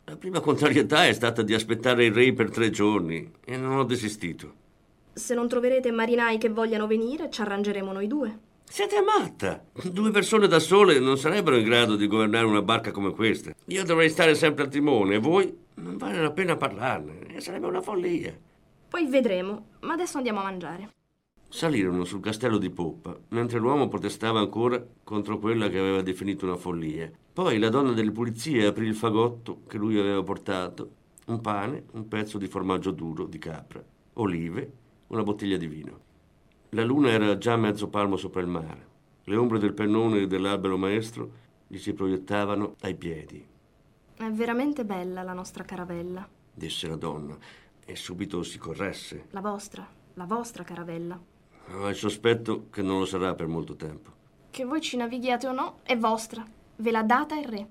La 0.04 0.18
prima 0.18 0.40
contrarietà 0.40 1.08
è 1.08 1.14
stata 1.14 1.42
di 1.42 1.54
aspettare 1.54 2.06
il 2.06 2.14
re 2.14 2.34
per 2.34 2.52
tre 2.52 2.70
giorni 2.70 3.32
e 3.44 3.58
non 3.58 3.78
ho 3.78 3.84
desistito. 3.86 4.64
Se 5.18 5.34
non 5.34 5.48
troverete 5.48 5.92
marinai 5.92 6.38
che 6.38 6.50
vogliano 6.50 6.88
venire, 6.88 7.30
ci 7.30 7.40
arrangeremo 7.40 7.94
noi 7.94 8.06
due. 8.06 8.38
Siete 8.66 9.02
matta! 9.02 9.64
Due 9.72 10.12
persone 10.12 10.46
da 10.46 10.60
sole 10.60 11.00
non 11.00 11.18
sarebbero 11.18 11.56
in 11.56 11.64
grado 11.64 11.96
di 11.96 12.06
governare 12.06 12.46
una 12.46 12.62
barca 12.62 12.92
come 12.92 13.12
questa. 13.12 13.56
Io 13.68 13.86
dovrei 13.86 14.10
stare 14.10 14.36
sempre 14.36 14.66
al 14.66 14.70
timone 14.70 15.16
e 15.16 15.20
voi 15.20 15.58
non 15.76 15.96
vale 15.96 16.22
la 16.22 16.32
pena 16.32 16.58
parlarne. 16.58 17.40
Sarebbe 17.40 17.66
una 17.66 17.80
follia. 17.80 18.38
Poi 18.90 19.06
vedremo, 19.08 19.68
ma 19.82 19.94
adesso 19.94 20.18
andiamo 20.18 20.42
a 20.42 20.44
mangiare. 20.44 20.90
Salirono 21.48 22.04
sul 22.04 22.20
castello 22.20 22.58
di 22.58 22.70
poppa, 22.70 23.18
mentre 23.30 23.60
l'uomo 23.60 23.88
protestava 23.88 24.40
ancora 24.40 24.86
contro 25.02 25.40
quella 25.40 25.70
che 25.70 25.80
aveva 25.80 26.02
definito 26.02 26.44
una 26.44 26.58
follia. 26.58 27.10
Poi 27.32 27.58
la 27.58 27.70
donna 27.70 27.94
delle 27.94 28.12
pulizie 28.12 28.66
aprì 28.66 28.86
il 28.86 28.96
fagotto 28.96 29.62
che 29.66 29.78
lui 29.78 29.98
aveva 29.98 30.22
portato, 30.24 30.90
un 31.28 31.40
pane, 31.40 31.86
un 31.94 32.06
pezzo 32.10 32.38
di 32.38 32.48
formaggio 32.48 32.92
duro 32.92 33.26
di 33.26 33.38
capra, 33.38 33.82
olive, 34.16 34.84
una 35.08 35.24
bottiglia 35.24 35.58
di 35.58 35.68
vino. 35.68 36.00
La 36.70 36.84
luna 36.84 37.10
era 37.10 37.38
già 37.38 37.56
mezzo 37.56 37.88
palmo 37.88 38.18
sopra 38.18 38.42
il 38.42 38.48
mare. 38.48 38.94
Le 39.24 39.36
ombre 39.36 39.60
del 39.60 39.74
pennone 39.74 40.22
e 40.22 40.28
dell'albero 40.28 40.78
maestro 40.78 41.32
gli 41.68 41.78
si 41.78 41.94
proiettavano 41.94 42.76
ai 42.82 42.96
piedi. 42.96 43.46
È 44.16 44.30
veramente 44.30 44.86
bella 44.86 45.24
la 45.24 45.34
nostra 45.34 45.64
caravella. 45.64 46.28
Disse 46.54 46.88
la 46.88 46.96
donna 46.96 47.38
e 47.86 47.96
subito 47.96 48.44
si 48.44 48.58
corresse. 48.58 49.28
La 49.32 49.42
vostra, 49.42 49.88
la 50.14 50.26
vostra 50.26 50.64
caravella. 50.64 51.20
Ho 51.72 51.90
il 51.90 51.96
sospetto 51.96 52.68
che 52.70 52.82
non 52.82 53.00
lo 53.00 53.06
sarà 53.06 53.34
per 53.34 53.48
molto 53.48 53.76
tempo. 53.76 54.12
Che 54.52 54.66
voi 54.66 54.82
ci 54.82 54.98
navighiate 54.98 55.48
o 55.48 55.52
no, 55.52 55.80
è 55.84 55.98
vostra. 55.98 56.46
Ve 56.78 56.92
l'ha 56.92 57.04
data 57.04 57.38
il 57.38 57.46
re. 57.46 57.68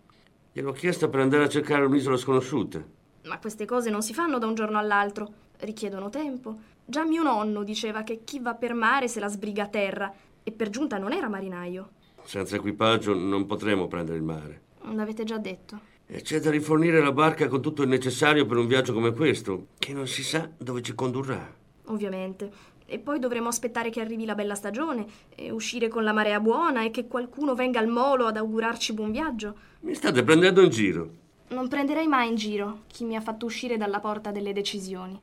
Gliel'ho 0.53 0.73
chiesta 0.73 1.09
per 1.09 1.21
andare 1.21 1.45
a 1.45 1.49
cercare 1.49 1.85
un'isola 1.85 2.17
sconosciuta. 2.17 2.83
Ma 3.25 3.39
queste 3.39 3.65
cose 3.65 3.91
non 3.91 4.03
si 4.03 4.13
fanno 4.13 4.39
da 4.39 4.47
un 4.47 4.55
giorno 4.55 4.79
all'altro. 4.79 5.43
Richiedono 5.59 6.11
tempo. 6.11 6.73
Già 6.87 7.05
mio 7.05 7.23
nonno 7.23 7.63
diceva 7.63 8.03
che 8.03 8.21
chi 8.25 8.41
va 8.41 8.55
per 8.55 8.75
mare 8.75 9.09
se 9.09 9.19
la 9.19 9.29
sbriga 9.29 9.63
a 9.63 9.69
terra 9.69 10.13
e 10.43 10.53
per 10.53 10.69
giunta 10.69 10.99
non 10.99 11.13
era 11.13 11.31
marinaio. 11.31 11.91
Senza 12.25 12.57
equipaggio 12.57 13.15
non 13.15 13.47
potremo 13.47 13.89
prendere 13.89 14.19
il 14.19 14.23
mare. 14.23 14.61
L'avete 14.93 15.25
già 15.25 15.39
detto. 15.39 15.93
E 16.07 16.21
c'è 16.21 16.41
da 16.41 16.51
rifornire 16.51 17.01
la 17.01 17.13
barca 17.13 17.49
con 17.49 17.63
tutto 17.63 17.83
il 17.83 17.89
necessario 17.89 18.45
per 18.45 18.59
un 18.59 18.67
viaggio 18.67 18.93
come 18.93 19.15
questo, 19.15 19.69
che 19.79 19.95
non 19.95 20.07
si 20.07 20.23
sa 20.23 20.47
dove 20.59 20.83
ci 20.83 20.95
condurrà. 20.95 21.51
Ovviamente. 21.87 22.73
E 22.85 22.99
poi 22.99 23.19
dovremo 23.19 23.49
aspettare 23.49 23.89
che 23.89 24.03
arrivi 24.03 24.27
la 24.27 24.35
bella 24.35 24.55
stagione 24.55 25.07
e 25.35 25.51
uscire 25.51 25.89
con 25.89 26.05
la 26.05 26.13
marea 26.13 26.39
buona 26.39 26.85
e 26.85 26.91
che 26.91 27.07
qualcuno 27.07 27.55
venga 27.55 27.79
al 27.79 27.89
molo 27.89 28.27
ad 28.27 28.37
augurarci 28.37 28.93
buon 28.93 29.11
viaggio. 29.11 29.57
Mi 29.81 29.95
state 29.95 30.23
prendendo 30.23 30.61
in 30.61 30.69
giro. 30.69 31.11
Non 31.49 31.67
prenderei 31.69 32.07
mai 32.07 32.29
in 32.29 32.35
giro 32.35 32.83
chi 32.89 33.05
mi 33.05 33.17
ha 33.17 33.23
fatto 33.23 33.47
uscire 33.47 33.79
dalla 33.79 34.01
porta 34.01 34.31
delle 34.31 34.53
decisioni. 34.53 35.19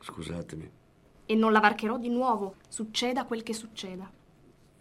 Scusatemi 0.00 0.84
e 1.26 1.34
non 1.34 1.52
la 1.52 1.60
varcherò 1.60 1.98
di 1.98 2.08
nuovo, 2.08 2.54
succeda 2.68 3.24
quel 3.24 3.42
che 3.42 3.52
succeda. 3.52 4.10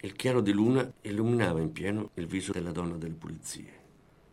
Il 0.01 0.13
chiaro 0.13 0.39
di 0.39 0.51
luna 0.51 0.89
illuminava 1.01 1.59
in 1.59 1.71
pieno 1.71 2.11
il 2.13 2.27
viso 2.27 2.51
della 2.51 2.71
donna 2.71 2.95
delle 2.95 3.15
pulizie. 3.15 3.83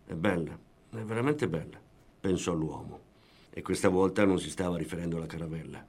È 0.05 0.13
bella, 0.13 0.53
è 0.91 0.97
veramente 0.99 1.49
bella, 1.49 1.81
pensò 2.21 2.53
l'uomo. 2.53 3.01
E 3.49 3.63
questa 3.63 3.89
volta 3.89 4.25
non 4.27 4.39
si 4.39 4.51
stava 4.51 4.77
riferendo 4.77 5.17
alla 5.17 5.27
caravella. 5.27 5.85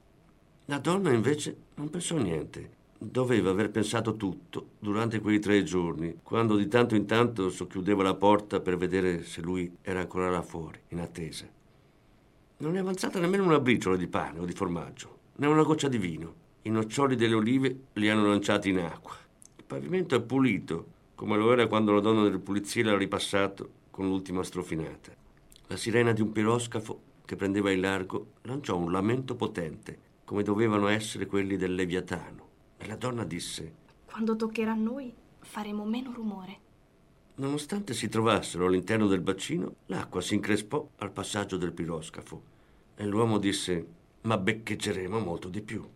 La 0.66 0.78
donna 0.78 1.12
invece 1.12 1.56
non 1.74 1.90
pensò 1.90 2.16
niente. 2.16 2.82
Doveva 2.96 3.50
aver 3.50 3.70
pensato 3.70 4.16
tutto 4.16 4.68
durante 4.78 5.20
quei 5.20 5.38
tre 5.38 5.62
giorni, 5.62 6.20
quando 6.22 6.56
di 6.56 6.68
tanto 6.68 6.94
in 6.94 7.04
tanto 7.04 7.50
socchiudeva 7.50 8.02
la 8.02 8.14
porta 8.14 8.60
per 8.60 8.78
vedere 8.78 9.24
se 9.24 9.42
lui 9.42 9.70
era 9.82 10.00
ancora 10.00 10.30
là 10.30 10.40
fuori, 10.40 10.80
in 10.88 11.00
attesa. 11.00 11.46
Non 12.58 12.76
è 12.76 12.78
avanzata 12.78 13.18
nemmeno 13.18 13.44
una 13.44 13.60
briciola 13.60 13.96
di 13.96 14.06
pane 14.06 14.38
o 14.38 14.46
di 14.46 14.52
formaggio 14.52 15.13
né 15.36 15.46
una 15.46 15.62
goccia 15.62 15.88
di 15.88 15.98
vino. 15.98 16.42
I 16.62 16.70
noccioli 16.70 17.16
delle 17.16 17.34
olive 17.34 17.78
li 17.94 18.08
hanno 18.08 18.26
lanciati 18.26 18.68
in 18.70 18.78
acqua. 18.78 19.14
Il 19.56 19.64
pavimento 19.64 20.14
è 20.14 20.22
pulito, 20.22 20.86
come 21.14 21.36
lo 21.36 21.52
era 21.52 21.66
quando 21.66 21.92
la 21.92 22.00
donna 22.00 22.22
delle 22.22 22.38
pulizie 22.38 22.82
l'ha 22.82 22.96
ripassato 22.96 23.82
con 23.90 24.08
l'ultima 24.08 24.42
strofinata. 24.42 25.12
La 25.66 25.76
sirena 25.76 26.12
di 26.12 26.20
un 26.20 26.32
piroscafo 26.32 27.00
che 27.24 27.36
prendeva 27.36 27.70
il 27.70 27.80
largo 27.80 28.32
lanciò 28.42 28.76
un 28.76 28.92
lamento 28.92 29.34
potente, 29.34 29.98
come 30.24 30.42
dovevano 30.42 30.88
essere 30.88 31.26
quelli 31.26 31.56
del 31.56 31.74
Leviatano. 31.74 32.48
E 32.76 32.86
la 32.86 32.96
donna 32.96 33.24
disse: 33.24 33.72
Quando 34.04 34.36
toccherà 34.36 34.72
a 34.72 34.76
noi 34.76 35.12
faremo 35.40 35.84
meno 35.84 36.12
rumore. 36.12 36.58
Nonostante 37.36 37.94
si 37.94 38.08
trovassero 38.08 38.66
all'interno 38.66 39.06
del 39.08 39.20
bacino, 39.20 39.74
l'acqua 39.86 40.20
si 40.20 40.34
increspò 40.34 40.88
al 40.98 41.10
passaggio 41.10 41.56
del 41.56 41.72
piroscafo 41.72 42.42
e 42.94 43.04
l'uomo 43.06 43.38
disse: 43.38 43.86
ma 44.24 44.38
beccheggeremo 44.38 45.18
molto 45.18 45.48
di 45.48 45.60
più. 45.60 45.86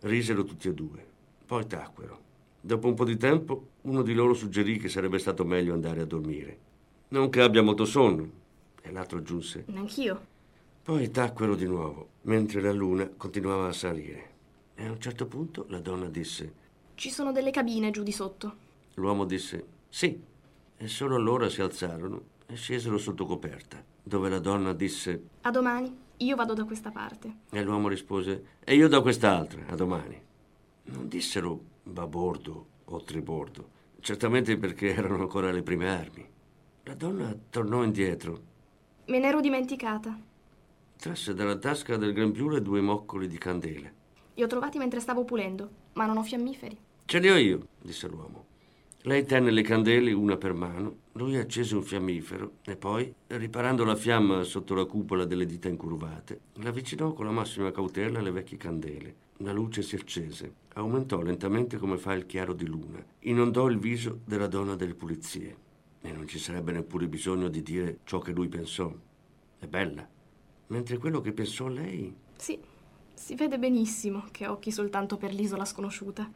Risero 0.00 0.44
tutti 0.44 0.68
e 0.68 0.74
due, 0.74 1.04
poi 1.46 1.66
tacquero. 1.66 2.26
Dopo 2.60 2.88
un 2.88 2.94
po' 2.94 3.04
di 3.04 3.16
tempo 3.16 3.68
uno 3.82 4.02
di 4.02 4.14
loro 4.14 4.34
suggerì 4.34 4.78
che 4.78 4.88
sarebbe 4.88 5.18
stato 5.18 5.44
meglio 5.44 5.72
andare 5.72 6.00
a 6.00 6.06
dormire. 6.06 6.58
Non 7.08 7.30
che 7.30 7.40
abbia 7.40 7.62
molto 7.62 7.84
sonno, 7.84 8.30
e 8.82 8.90
l'altro 8.90 9.18
aggiunse. 9.18 9.64
Neanch'io. 9.68 10.36
Poi 10.82 11.10
tacquero 11.10 11.54
di 11.54 11.66
nuovo, 11.66 12.08
mentre 12.22 12.60
la 12.60 12.72
luna 12.72 13.08
continuava 13.16 13.68
a 13.68 13.72
salire. 13.72 14.36
E 14.74 14.86
a 14.86 14.90
un 14.90 15.00
certo 15.00 15.26
punto 15.26 15.66
la 15.68 15.80
donna 15.80 16.08
disse: 16.08 16.52
Ci 16.94 17.10
sono 17.10 17.32
delle 17.32 17.50
cabine 17.50 17.90
giù 17.90 18.02
di 18.02 18.12
sotto. 18.12 18.56
L'uomo 18.94 19.24
disse: 19.24 19.64
Sì. 19.88 20.20
E 20.80 20.86
solo 20.86 21.16
allora 21.16 21.48
si 21.48 21.60
alzarono 21.60 22.22
e 22.46 22.54
scesero 22.54 22.98
sotto 22.98 23.26
coperta, 23.26 23.82
dove 24.02 24.28
la 24.28 24.38
donna 24.38 24.72
disse: 24.72 25.22
A 25.42 25.50
domani. 25.50 26.06
Io 26.18 26.34
vado 26.34 26.54
da 26.54 26.64
questa 26.64 26.90
parte. 26.90 27.32
E 27.50 27.62
l'uomo 27.62 27.88
rispose, 27.88 28.56
e 28.64 28.74
io 28.74 28.88
da 28.88 29.00
quest'altra, 29.00 29.64
a 29.68 29.76
domani. 29.76 30.20
Non 30.84 31.06
dissero 31.06 31.60
babordo 31.84 32.66
o 32.86 33.02
tribordo, 33.02 33.68
certamente 34.00 34.56
perché 34.56 34.94
erano 34.94 35.20
ancora 35.20 35.52
le 35.52 35.62
prime 35.62 35.88
armi. 35.88 36.26
La 36.84 36.94
donna 36.94 37.36
tornò 37.50 37.84
indietro. 37.84 38.40
Me 39.06 39.18
n'ero 39.20 39.40
dimenticata. 39.40 40.18
Trasse 40.96 41.34
dalla 41.34 41.56
tasca 41.56 41.96
del 41.96 42.12
grembiule 42.12 42.62
due 42.62 42.80
moccoli 42.80 43.28
di 43.28 43.38
candele. 43.38 43.94
Li 44.34 44.42
ho 44.42 44.46
trovati 44.48 44.78
mentre 44.78 45.00
stavo 45.00 45.24
pulendo, 45.24 45.70
ma 45.92 46.06
non 46.06 46.16
ho 46.16 46.22
fiammiferi. 46.24 46.76
Ce 47.04 47.18
li 47.20 47.30
ho 47.30 47.36
io, 47.36 47.68
disse 47.80 48.08
l'uomo. 48.08 48.46
Lei 49.02 49.24
tenne 49.24 49.52
le 49.52 49.62
candele 49.62 50.12
una 50.12 50.36
per 50.36 50.52
mano, 50.52 50.96
lui 51.18 51.36
accese 51.36 51.74
un 51.74 51.82
fiammifero 51.82 52.52
e 52.64 52.76
poi, 52.76 53.12
riparando 53.26 53.84
la 53.84 53.96
fiamma 53.96 54.44
sotto 54.44 54.74
la 54.74 54.84
cupola 54.84 55.24
delle 55.24 55.46
dita 55.46 55.68
incurvate, 55.68 56.40
l'avvicinò 56.54 57.12
con 57.12 57.24
la 57.24 57.32
massima 57.32 57.72
cautela 57.72 58.20
alle 58.20 58.30
vecchie 58.30 58.56
candele. 58.56 59.26
La 59.38 59.52
luce 59.52 59.82
si 59.82 59.96
accese, 59.96 60.54
aumentò 60.74 61.20
lentamente 61.20 61.76
come 61.76 61.98
fa 61.98 62.12
il 62.12 62.24
chiaro 62.26 62.52
di 62.52 62.66
luna, 62.66 63.04
inondò 63.20 63.68
il 63.68 63.78
viso 63.78 64.20
della 64.24 64.46
donna 64.46 64.76
delle 64.76 64.94
pulizie. 64.94 65.56
E 66.00 66.12
non 66.12 66.28
ci 66.28 66.38
sarebbe 66.38 66.70
neppure 66.70 67.08
bisogno 67.08 67.48
di 67.48 67.62
dire 67.62 67.98
ciò 68.04 68.20
che 68.20 68.30
lui 68.30 68.48
pensò. 68.48 68.92
È 69.58 69.66
bella. 69.66 70.08
Mentre 70.68 70.98
quello 70.98 71.20
che 71.20 71.32
pensò 71.32 71.66
lei... 71.66 72.14
Sì, 72.36 72.58
si 73.14 73.34
vede 73.34 73.58
benissimo 73.58 74.26
che 74.30 74.44
ha 74.44 74.52
occhi 74.52 74.70
soltanto 74.70 75.16
per 75.16 75.32
l'isola 75.34 75.64
sconosciuta. 75.64 76.30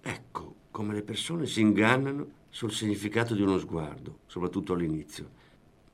Ecco, 0.00 0.54
come 0.70 0.94
le 0.94 1.02
persone 1.02 1.46
si 1.46 1.60
ingannano 1.60 2.36
sul 2.48 2.72
significato 2.72 3.34
di 3.34 3.42
uno 3.42 3.58
sguardo, 3.58 4.20
soprattutto 4.26 4.72
all'inizio. 4.72 5.30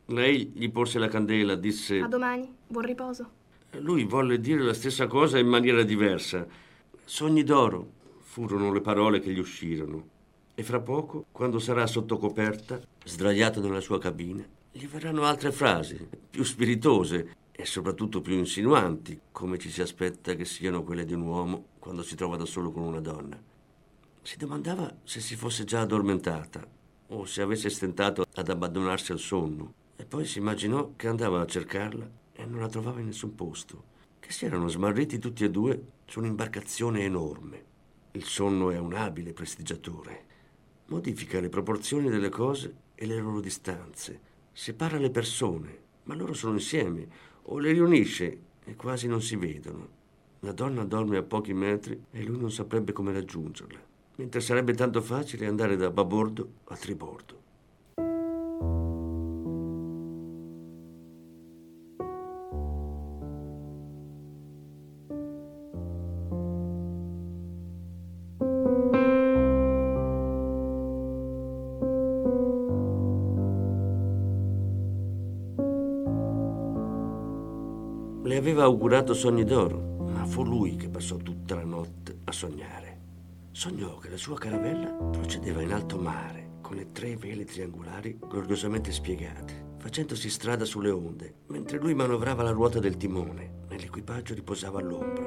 Lei 0.06 0.52
gli 0.54 0.70
porse 0.70 0.98
la 0.98 1.08
candela, 1.08 1.54
disse... 1.54 2.00
A 2.00 2.08
domani, 2.08 2.52
buon 2.66 2.84
riposo. 2.84 3.30
Lui 3.78 4.04
volle 4.04 4.38
dire 4.38 4.62
la 4.62 4.74
stessa 4.74 5.06
cosa 5.06 5.38
in 5.38 5.48
maniera 5.48 5.82
diversa. 5.82 6.46
Sogni 7.04 7.42
d'oro 7.42 7.90
furono 8.20 8.72
le 8.72 8.80
parole 8.80 9.20
che 9.20 9.32
gli 9.32 9.38
uscirono. 9.38 10.08
E 10.54 10.62
fra 10.62 10.80
poco, 10.80 11.26
quando 11.32 11.58
sarà 11.58 11.86
sotto 11.86 12.16
coperta, 12.16 12.80
sdraiato 13.04 13.60
nella 13.60 13.80
sua 13.80 13.98
cabina, 13.98 14.46
gli 14.70 14.86
verranno 14.86 15.24
altre 15.24 15.50
frasi, 15.52 16.08
più 16.30 16.44
spiritose 16.44 17.36
e 17.50 17.64
soprattutto 17.64 18.20
più 18.20 18.34
insinuanti, 18.34 19.18
come 19.32 19.58
ci 19.58 19.70
si 19.70 19.80
aspetta 19.80 20.34
che 20.34 20.44
siano 20.44 20.82
quelle 20.82 21.04
di 21.04 21.12
un 21.12 21.22
uomo 21.22 21.64
quando 21.78 22.02
si 22.02 22.14
trova 22.14 22.36
da 22.36 22.44
solo 22.44 22.70
con 22.70 22.82
una 22.82 23.00
donna. 23.00 23.40
Si 24.26 24.38
domandava 24.38 24.90
se 25.04 25.20
si 25.20 25.36
fosse 25.36 25.64
già 25.64 25.82
addormentata 25.82 26.66
o 27.08 27.26
se 27.26 27.42
avesse 27.42 27.68
stentato 27.68 28.24
ad 28.34 28.48
abbandonarsi 28.48 29.12
al 29.12 29.18
sonno 29.18 29.74
e 29.96 30.06
poi 30.06 30.24
si 30.24 30.38
immaginò 30.38 30.92
che 30.96 31.08
andava 31.08 31.42
a 31.42 31.46
cercarla 31.46 32.10
e 32.32 32.46
non 32.46 32.60
la 32.60 32.68
trovava 32.68 33.00
in 33.00 33.06
nessun 33.06 33.34
posto, 33.34 33.84
che 34.18 34.32
si 34.32 34.46
erano 34.46 34.68
smarriti 34.68 35.18
tutti 35.18 35.44
e 35.44 35.50
due 35.50 35.88
su 36.06 36.20
un'imbarcazione 36.20 37.02
enorme. 37.02 37.64
Il 38.12 38.24
sonno 38.24 38.70
è 38.70 38.78
un 38.78 38.94
abile 38.94 39.34
prestigiatore. 39.34 40.24
Modifica 40.86 41.38
le 41.38 41.50
proporzioni 41.50 42.08
delle 42.08 42.30
cose 42.30 42.74
e 42.94 43.04
le 43.04 43.18
loro 43.18 43.40
distanze, 43.40 44.20
separa 44.52 44.96
le 44.96 45.10
persone 45.10 45.82
ma 46.04 46.14
loro 46.14 46.32
sono 46.32 46.54
insieme, 46.54 47.06
o 47.42 47.58
le 47.58 47.72
riunisce 47.72 48.38
e 48.64 48.74
quasi 48.74 49.06
non 49.06 49.20
si 49.20 49.36
vedono. 49.36 50.02
La 50.40 50.52
donna 50.52 50.84
dorme 50.84 51.18
a 51.18 51.22
pochi 51.22 51.52
metri 51.52 51.98
e 52.10 52.22
lui 52.22 52.38
non 52.38 52.50
saprebbe 52.50 52.92
come 52.92 53.12
raggiungerla, 53.12 53.92
mentre 54.16 54.40
sarebbe 54.40 54.74
tanto 54.74 55.00
facile 55.00 55.46
andare 55.46 55.76
da 55.76 55.90
babordo 55.90 56.48
a 56.64 56.76
tribordo. 56.76 57.42
Le 78.26 78.36
aveva 78.36 78.62
augurato 78.62 79.12
sogni 79.12 79.44
d'oro, 79.44 80.08
ma 80.10 80.24
fu 80.24 80.44
lui 80.44 80.76
che 80.76 80.88
passò 80.88 81.16
tutta 81.16 81.56
la 81.56 81.64
notte 81.64 82.20
a 82.24 82.32
sognare. 82.32 82.93
Sognò 83.54 83.98
che 83.98 84.10
la 84.10 84.16
sua 84.16 84.36
caravella 84.36 84.90
procedeva 84.90 85.62
in 85.62 85.72
alto 85.72 85.96
mare, 85.96 86.58
con 86.60 86.74
le 86.74 86.90
tre 86.90 87.14
vele 87.14 87.44
triangolari 87.44 88.18
gloriosamente 88.18 88.90
spiegate, 88.90 89.76
facendosi 89.78 90.28
strada 90.28 90.64
sulle 90.64 90.90
onde, 90.90 91.34
mentre 91.46 91.78
lui 91.78 91.94
manovrava 91.94 92.42
la 92.42 92.50
ruota 92.50 92.80
del 92.80 92.96
timone 92.96 93.66
e 93.68 93.78
l'equipaggio 93.78 94.34
riposava 94.34 94.80
all'ombra. 94.80 95.24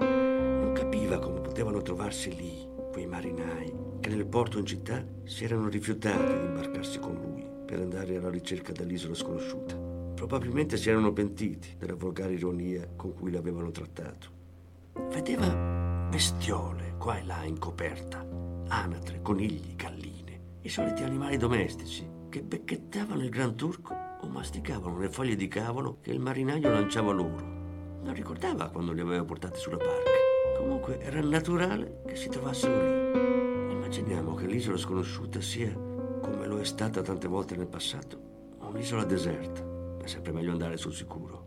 Non 0.59 0.73
capiva 0.73 1.19
come 1.19 1.39
potevano 1.39 1.81
trovarsi 1.81 2.35
lì 2.35 2.67
quei 2.91 3.07
marinai 3.07 3.73
che 4.01 4.09
nel 4.09 4.27
porto 4.27 4.59
in 4.59 4.65
città 4.65 5.01
si 5.23 5.45
erano 5.45 5.69
rifiutati 5.69 6.33
di 6.33 6.45
imbarcarsi 6.47 6.99
con 6.99 7.13
lui 7.13 7.47
per 7.65 7.79
andare 7.79 8.17
alla 8.17 8.29
ricerca 8.29 8.73
dell'isola 8.73 9.15
sconosciuta. 9.15 9.77
Probabilmente 9.77 10.75
si 10.75 10.89
erano 10.89 11.13
pentiti 11.13 11.75
della 11.77 11.95
volgare 11.95 12.33
ironia 12.33 12.89
con 12.93 13.13
cui 13.13 13.31
l'avevano 13.31 13.71
trattato. 13.71 14.27
Vedeva 15.13 15.86
bestiole 16.09 16.95
qua 16.97 17.17
e 17.17 17.25
là 17.25 17.43
in 17.43 17.59
coperta, 17.59 18.25
anatre, 18.67 19.21
conigli, 19.21 19.75
galline, 19.75 20.59
i 20.61 20.69
soliti 20.69 21.03
animali 21.03 21.37
domestici 21.37 22.07
che 22.29 22.41
becchettavano 22.41 23.21
il 23.21 23.29
gran 23.29 23.55
turco 23.55 23.93
o 24.21 24.27
masticavano 24.27 24.97
le 24.97 25.09
foglie 25.09 25.35
di 25.35 25.47
cavolo 25.47 25.99
che 26.01 26.11
il 26.11 26.19
marinaio 26.19 26.69
lanciava 26.69 27.11
loro. 27.11 27.55
Non 28.01 28.13
ricordava 28.13 28.69
quando 28.69 28.93
li 28.93 29.01
aveva 29.01 29.23
portati 29.23 29.59
sulla 29.59 29.77
barca. 29.77 30.11
Comunque 30.57 30.99
era 31.01 31.21
naturale 31.21 32.01
che 32.07 32.15
si 32.15 32.29
trovassero 32.29 32.81
lì. 32.81 33.73
Immaginiamo 33.73 34.33
che 34.35 34.47
l'isola 34.47 34.77
sconosciuta 34.77 35.41
sia, 35.41 35.71
come 35.73 36.47
lo 36.47 36.59
è 36.59 36.65
stata 36.65 37.01
tante 37.01 37.27
volte 37.27 37.55
nel 37.55 37.67
passato, 37.67 38.55
un'isola 38.59 39.03
deserta 39.03 39.75
è 40.01 40.07
sempre 40.07 40.31
meglio 40.31 40.51
andare 40.51 40.77
sul 40.77 40.93
sicuro. 40.93 41.46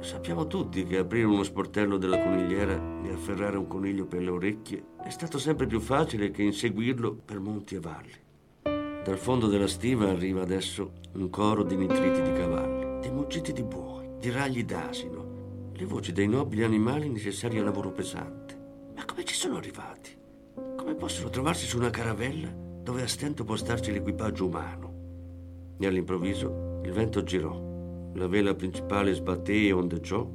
Sappiamo 0.00 0.46
tutti 0.46 0.84
che 0.84 0.98
aprire 0.98 1.26
uno 1.26 1.42
sportello 1.42 1.98
della 1.98 2.22
conigliera 2.22 3.02
e 3.02 3.12
afferrare 3.12 3.56
un 3.56 3.66
coniglio 3.66 4.06
per 4.06 4.22
le 4.22 4.30
orecchie 4.30 4.84
è 5.02 5.10
stato 5.10 5.38
sempre 5.38 5.66
più 5.66 5.80
facile 5.80 6.30
che 6.30 6.42
inseguirlo 6.42 7.14
per 7.24 7.40
monti 7.40 7.74
e 7.74 7.80
valli. 7.80 8.26
Dal 8.62 9.18
fondo 9.18 9.48
della 9.48 9.66
stiva 9.66 10.08
arriva 10.08 10.42
adesso 10.42 10.92
un 11.14 11.28
coro 11.30 11.64
di 11.64 11.76
nitriti 11.76 12.22
di 12.22 12.32
cavalli, 12.32 13.00
di 13.00 13.10
muggiti 13.10 13.52
di 13.52 13.64
buoi, 13.64 14.08
di 14.20 14.30
ragli 14.30 14.64
d'asino, 14.64 15.72
le 15.72 15.84
voci 15.84 16.12
dei 16.12 16.28
nobili 16.28 16.62
animali 16.62 17.08
necessari 17.08 17.58
al 17.58 17.64
lavoro 17.64 17.90
pesante. 17.90 18.56
Ma 18.94 19.04
come 19.04 19.24
ci 19.24 19.34
sono 19.34 19.56
arrivati? 19.56 20.16
Come 20.76 20.94
possono 20.94 21.28
trovarsi 21.28 21.66
su 21.66 21.76
una 21.76 21.90
caravella 21.90 22.48
dove 22.48 23.02
a 23.02 23.08
stento 23.08 23.44
può 23.44 23.56
starci 23.56 23.90
l'equipaggio 23.90 24.46
umano? 24.46 25.76
E 25.78 25.86
all'improvviso 25.86 26.80
il 26.84 26.92
vento 26.92 27.22
girò 27.24 27.67
la 28.18 28.26
vela 28.26 28.54
principale 28.54 29.14
sbatté 29.14 29.66
e 29.66 29.72
ondeggiò 29.72 30.28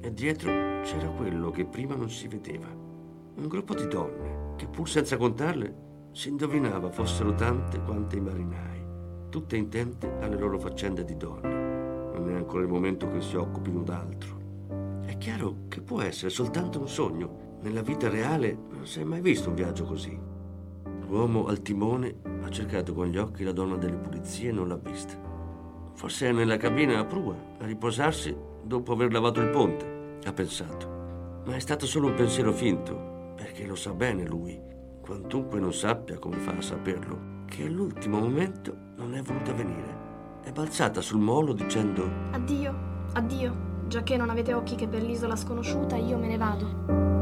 e 0.00 0.12
dietro 0.12 0.50
c'era 0.82 1.08
quello 1.08 1.50
che 1.50 1.64
prima 1.64 1.94
non 1.94 2.10
si 2.10 2.26
vedeva. 2.26 2.66
Un 2.66 3.46
gruppo 3.46 3.74
di 3.74 3.86
donne 3.86 4.54
che 4.56 4.66
pur 4.66 4.88
senza 4.88 5.16
contarle 5.16 5.86
si 6.10 6.30
indovinava 6.30 6.90
fossero 6.90 7.32
tante 7.34 7.80
quante 7.80 8.16
i 8.16 8.20
marinai, 8.20 8.84
tutte 9.28 9.56
intente 9.56 10.18
alle 10.20 10.36
loro 10.36 10.58
faccende 10.58 11.04
di 11.04 11.16
donne. 11.16 12.12
Non 12.18 12.28
è 12.30 12.34
ancora 12.34 12.64
il 12.64 12.68
momento 12.68 13.08
che 13.08 13.20
si 13.20 13.36
occupino 13.36 13.82
d'altro. 13.82 14.36
È 15.04 15.16
chiaro 15.16 15.66
che 15.68 15.80
può 15.80 16.00
essere 16.00 16.30
soltanto 16.30 16.80
un 16.80 16.88
sogno. 16.88 17.56
Nella 17.60 17.82
vita 17.82 18.08
reale 18.08 18.56
non 18.70 18.84
si 18.84 19.00
è 19.00 19.04
mai 19.04 19.20
visto 19.20 19.50
un 19.50 19.54
viaggio 19.54 19.84
così. 19.84 20.18
L'uomo 21.06 21.46
al 21.46 21.62
timone 21.62 22.16
ha 22.42 22.50
cercato 22.50 22.92
con 22.94 23.06
gli 23.06 23.16
occhi 23.16 23.44
la 23.44 23.52
donna 23.52 23.76
delle 23.76 23.96
pulizie 23.96 24.48
e 24.48 24.52
non 24.52 24.66
l'ha 24.68 24.76
vista. 24.76 25.27
Forse 25.98 26.28
è 26.28 26.32
nella 26.32 26.56
cabina 26.56 27.00
a 27.00 27.04
prua, 27.04 27.34
a 27.58 27.66
riposarsi 27.66 28.32
dopo 28.62 28.92
aver 28.92 29.10
lavato 29.10 29.40
il 29.40 29.50
ponte, 29.50 30.20
ha 30.24 30.32
pensato. 30.32 31.42
Ma 31.44 31.56
è 31.56 31.58
stato 31.58 31.86
solo 31.86 32.06
un 32.06 32.14
pensiero 32.14 32.52
finto, 32.52 33.32
perché 33.34 33.66
lo 33.66 33.74
sa 33.74 33.92
bene 33.92 34.24
lui, 34.24 34.56
quantunque 35.00 35.58
non 35.58 35.72
sappia 35.74 36.16
come 36.20 36.36
fa 36.36 36.52
a 36.52 36.62
saperlo, 36.62 37.42
che 37.46 37.64
all'ultimo 37.64 38.20
momento 38.20 38.76
non 38.94 39.16
è 39.16 39.22
voluta 39.22 39.52
venire. 39.52 39.96
È 40.44 40.52
balzata 40.52 41.00
sul 41.00 41.18
molo 41.18 41.52
dicendo 41.52 42.08
Addio, 42.30 42.72
addio, 43.14 43.82
già 43.88 44.04
che 44.04 44.16
non 44.16 44.30
avete 44.30 44.54
occhi 44.54 44.76
che 44.76 44.86
per 44.86 45.02
l'isola 45.02 45.34
sconosciuta, 45.34 45.96
io 45.96 46.16
me 46.16 46.28
ne 46.28 46.36
vado. 46.36 47.17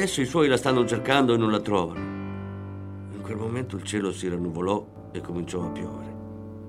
Adesso 0.00 0.22
i 0.22 0.24
suoi 0.24 0.48
la 0.48 0.56
stanno 0.56 0.86
cercando 0.86 1.34
e 1.34 1.36
non 1.36 1.50
la 1.50 1.60
trovano. 1.60 2.00
In 3.12 3.20
quel 3.20 3.36
momento 3.36 3.76
il 3.76 3.82
cielo 3.82 4.12
si 4.12 4.30
rannuvolò 4.30 5.10
e 5.12 5.20
cominciò 5.20 5.62
a 5.62 5.68
piovere. 5.68 6.14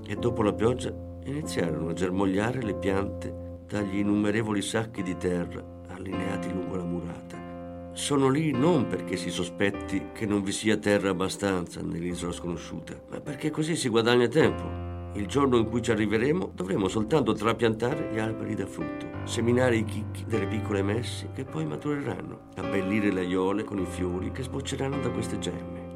E 0.06 0.17
dopo 0.17 0.44
la 0.44 0.52
pioggia 0.52 0.94
iniziarono 1.24 1.88
a 1.88 1.94
germogliare 1.94 2.62
le 2.62 2.76
piante 2.76 3.60
dagli 3.65 4.00
innumerevoli 4.00 4.62
sacchi 4.62 5.02
di 5.02 5.15
terra 5.15 5.63
allineati 5.88 6.52
lungo 6.52 6.76
la 6.76 6.84
murata. 6.84 7.91
Sono 7.94 8.28
lì 8.28 8.52
non 8.52 8.88
perché 8.88 9.15
si 9.15 9.30
sospetti 9.30 10.08
che 10.12 10.26
non 10.26 10.44
vi 10.44 10.52
sia 10.52 10.76
terra 10.76 11.12
abbastanza 11.12 11.82
nell'isola 11.82 12.34
sconosciuta, 12.34 13.02
ma 13.12 13.22
perché 13.22 13.50
così 13.50 13.78
si 13.78 13.88
guadagna 13.88 14.28
tempo. 14.28 14.81
Il 15.13 15.28
giorno 15.28 15.58
in 15.58 15.67
cui 15.67 15.82
ci 15.82 15.91
arriveremo 15.91 16.52
dovremo 16.56 16.88
soltanto 16.88 17.34
trapiantare 17.34 18.12
gli 18.13 18.17
alberi 18.17 18.56
da 18.56 18.65
frutto, 18.65 19.06
seminare 19.26 19.76
i 19.76 19.84
chicchi 19.84 20.24
delle 20.26 20.47
piccole 20.47 20.82
messi 20.82 21.28
che 21.34 21.43
poi 21.43 21.65
matureranno, 21.65 22.47
abbellire 22.56 23.12
le 23.12 23.19
aiole 23.19 23.65
con 23.65 23.78
i 23.78 23.86
fiori 23.86 24.32
che 24.32 24.43
sbocceranno 24.43 25.02
da 25.02 25.10
queste 25.10 25.38
gemme. 25.38 25.89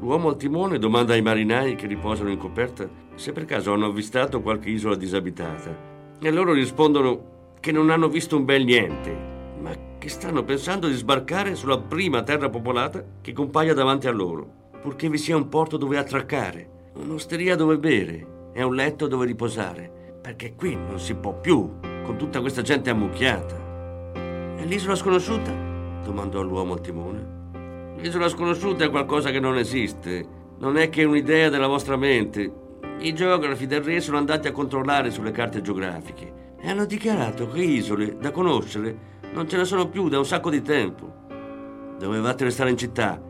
L'uomo 0.00 0.30
al 0.30 0.36
timone 0.36 0.80
domanda 0.80 1.12
ai 1.12 1.22
marinai 1.22 1.76
che 1.76 1.86
riposano 1.86 2.28
in 2.28 2.38
coperta 2.38 2.88
se 3.14 3.30
per 3.30 3.44
caso 3.44 3.72
hanno 3.72 3.86
avvistato 3.86 4.40
qualche 4.40 4.68
isola 4.68 4.96
disabitata 4.96 5.72
e 6.20 6.30
loro 6.32 6.52
rispondono 6.52 7.54
che 7.60 7.70
non 7.70 7.88
hanno 7.88 8.08
visto 8.08 8.36
un 8.36 8.44
bel 8.44 8.64
niente, 8.64 9.16
ma 9.60 9.70
che 9.96 10.08
stanno 10.08 10.42
pensando 10.42 10.88
di 10.88 10.94
sbarcare 10.94 11.54
sulla 11.54 11.78
prima 11.78 12.24
terra 12.24 12.50
popolata 12.50 13.04
che 13.20 13.32
compaia 13.32 13.74
davanti 13.74 14.08
a 14.08 14.12
loro, 14.12 14.50
purché 14.80 15.08
vi 15.08 15.18
sia 15.18 15.36
un 15.36 15.48
porto 15.48 15.76
dove 15.76 15.98
attraccare, 15.98 16.90
un'osteria 16.94 17.54
dove 17.54 17.78
bere 17.78 18.38
e 18.52 18.62
un 18.62 18.74
letto 18.74 19.06
dove 19.06 19.26
riposare, 19.26 20.18
perché 20.20 20.54
qui 20.54 20.74
non 20.74 20.98
si 20.98 21.14
può 21.14 21.32
più, 21.34 21.78
con 22.02 22.16
tutta 22.16 22.40
questa 22.40 22.62
gente 22.62 22.90
ammucchiata. 22.90 24.12
E 24.56 24.64
l'isola 24.64 24.94
sconosciuta? 24.94 25.68
domandò 26.04 26.42
l'uomo 26.42 26.72
al 26.74 26.80
timone. 26.80 27.38
L'isola 27.96 28.28
sconosciuta 28.28 28.84
è 28.84 28.90
qualcosa 28.90 29.30
che 29.30 29.40
non 29.40 29.56
esiste, 29.56 30.26
non 30.58 30.76
è 30.76 30.88
che 30.88 31.04
un'idea 31.04 31.48
della 31.48 31.66
vostra 31.66 31.96
mente. 31.96 32.52
I 32.98 33.14
geografi 33.14 33.66
del 33.66 33.82
re 33.82 34.00
sono 34.00 34.18
andati 34.18 34.48
a 34.48 34.52
controllare 34.52 35.10
sulle 35.10 35.30
carte 35.30 35.62
geografiche 35.62 36.54
e 36.60 36.68
hanno 36.68 36.84
dichiarato 36.84 37.48
che 37.48 37.62
isole 37.62 38.16
da 38.18 38.30
conoscere 38.30 39.08
non 39.32 39.48
ce 39.48 39.56
ne 39.56 39.64
sono 39.64 39.88
più 39.88 40.08
da 40.08 40.18
un 40.18 40.26
sacco 40.26 40.50
di 40.50 40.60
tempo. 40.60 41.28
Dovevate 41.98 42.44
restare 42.44 42.70
in 42.70 42.76
città 42.76 43.20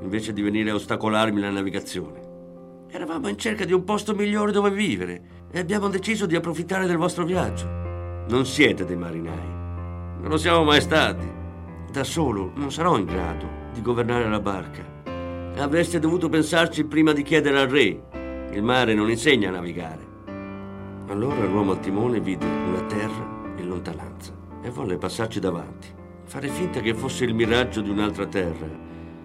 invece 0.00 0.32
di 0.32 0.42
venire 0.42 0.70
a 0.70 0.74
ostacolarmi 0.74 1.40
la 1.40 1.50
navigazione. 1.50 2.17
Eravamo 2.90 3.28
in 3.28 3.36
cerca 3.36 3.66
di 3.66 3.74
un 3.74 3.84
posto 3.84 4.14
migliore 4.14 4.50
dove 4.50 4.70
vivere 4.70 5.20
e 5.50 5.58
abbiamo 5.58 5.88
deciso 5.88 6.24
di 6.24 6.36
approfittare 6.36 6.86
del 6.86 6.96
vostro 6.96 7.26
viaggio. 7.26 7.66
Non 8.28 8.46
siete 8.46 8.86
dei 8.86 8.96
marinai. 8.96 9.56
Non 10.20 10.30
lo 10.30 10.38
siamo 10.38 10.64
mai 10.64 10.80
stati. 10.80 11.30
Da 11.92 12.02
solo 12.02 12.52
non 12.54 12.72
sarò 12.72 12.96
in 12.96 13.04
grado 13.04 13.46
di 13.74 13.82
governare 13.82 14.26
la 14.28 14.40
barca. 14.40 14.82
Avreste 15.58 15.98
dovuto 15.98 16.30
pensarci 16.30 16.84
prima 16.84 17.12
di 17.12 17.22
chiedere 17.22 17.60
al 17.60 17.68
re. 17.68 18.02
Il 18.52 18.62
mare 18.62 18.94
non 18.94 19.10
insegna 19.10 19.50
a 19.50 19.52
navigare. 19.52 20.06
Allora 21.08 21.44
l'uomo 21.44 21.72
al 21.72 21.80
timone 21.80 22.20
vide 22.20 22.46
una 22.46 22.82
terra 22.86 23.52
in 23.56 23.68
lontananza 23.68 24.32
e 24.62 24.70
volle 24.70 24.96
passarci 24.96 25.40
davanti, 25.40 25.88
fare 26.24 26.48
finta 26.48 26.80
che 26.80 26.94
fosse 26.94 27.24
il 27.24 27.34
miraggio 27.34 27.82
di 27.82 27.90
un'altra 27.90 28.26
terra, 28.26 28.68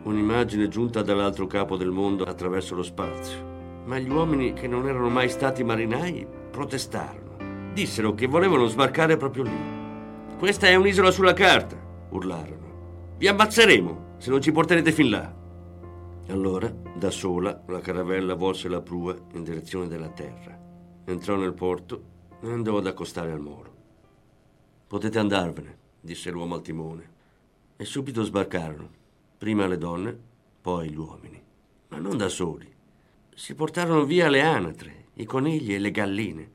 un'immagine 0.04 0.68
giunta 0.68 1.02
dall'altro 1.02 1.48
capo 1.48 1.78
del 1.78 1.92
mondo 1.92 2.26
attraverso 2.26 2.76
lo 2.76 2.84
spazio. 2.84 3.53
Ma 3.86 4.00
gli 4.00 4.10
uomini 4.10 4.54
che 4.54 4.68
non 4.68 4.88
erano 4.88 5.10
mai 5.10 5.30
stati 5.30 5.64
marinai 5.64 6.26
protestarono. 6.52 7.72
Dissero 7.74 8.14
che 8.14 8.28
volevano 8.28 8.68
sbarcare 8.68 9.18
proprio 9.18 9.44
lì. 9.44 9.72
Questa 10.38 10.68
è 10.68 10.76
un'isola 10.76 11.12
sulla 11.12 11.34
carta, 11.34 11.76
urlarono. 12.10 13.16
Vi 13.18 13.28
ammazzeremo 13.28 14.16
se 14.18 14.30
non 14.30 14.42
ci 14.42 14.52
porterete 14.52 14.92
fin 14.92 15.10
là. 15.10 15.34
Allora, 16.30 16.74
da 16.96 17.10
sola, 17.10 17.64
la 17.68 17.80
caravella 17.80 18.36
volse 18.36 18.70
la 18.70 18.82
prua 18.82 19.16
in 19.34 19.44
direzione 19.44 19.88
della 19.88 20.10
terra. 20.10 20.58
Entrò 21.06 21.36
nel 21.36 21.54
porto 21.54 22.04
e 22.42 22.50
andò 22.50 22.78
ad 22.78 22.88
accostare 22.88 23.32
al 23.32 23.42
molo. 23.42 23.72
Potete 24.88 25.20
andarvene, 25.20 25.78
disse 26.00 26.30
l'uomo 26.32 26.56
al 26.56 26.62
timone. 26.62 27.12
E 27.76 27.84
subito 27.84 28.24
sbarcarono, 28.24 28.90
prima 29.38 29.68
le 29.68 29.78
donne, 29.78 30.18
poi 30.62 30.90
gli 30.90 30.98
uomini. 30.98 31.42
Ma 31.90 31.98
non 31.98 32.16
da 32.16 32.30
soli. 32.30 32.73
Si 33.36 33.56
portarono 33.56 34.06
via 34.06 34.30
le 34.30 34.42
anatre, 34.42 35.06
i 35.16 35.26
conigli 35.26 35.74
e 35.74 35.80
le 35.80 35.90
galline. 35.90 36.52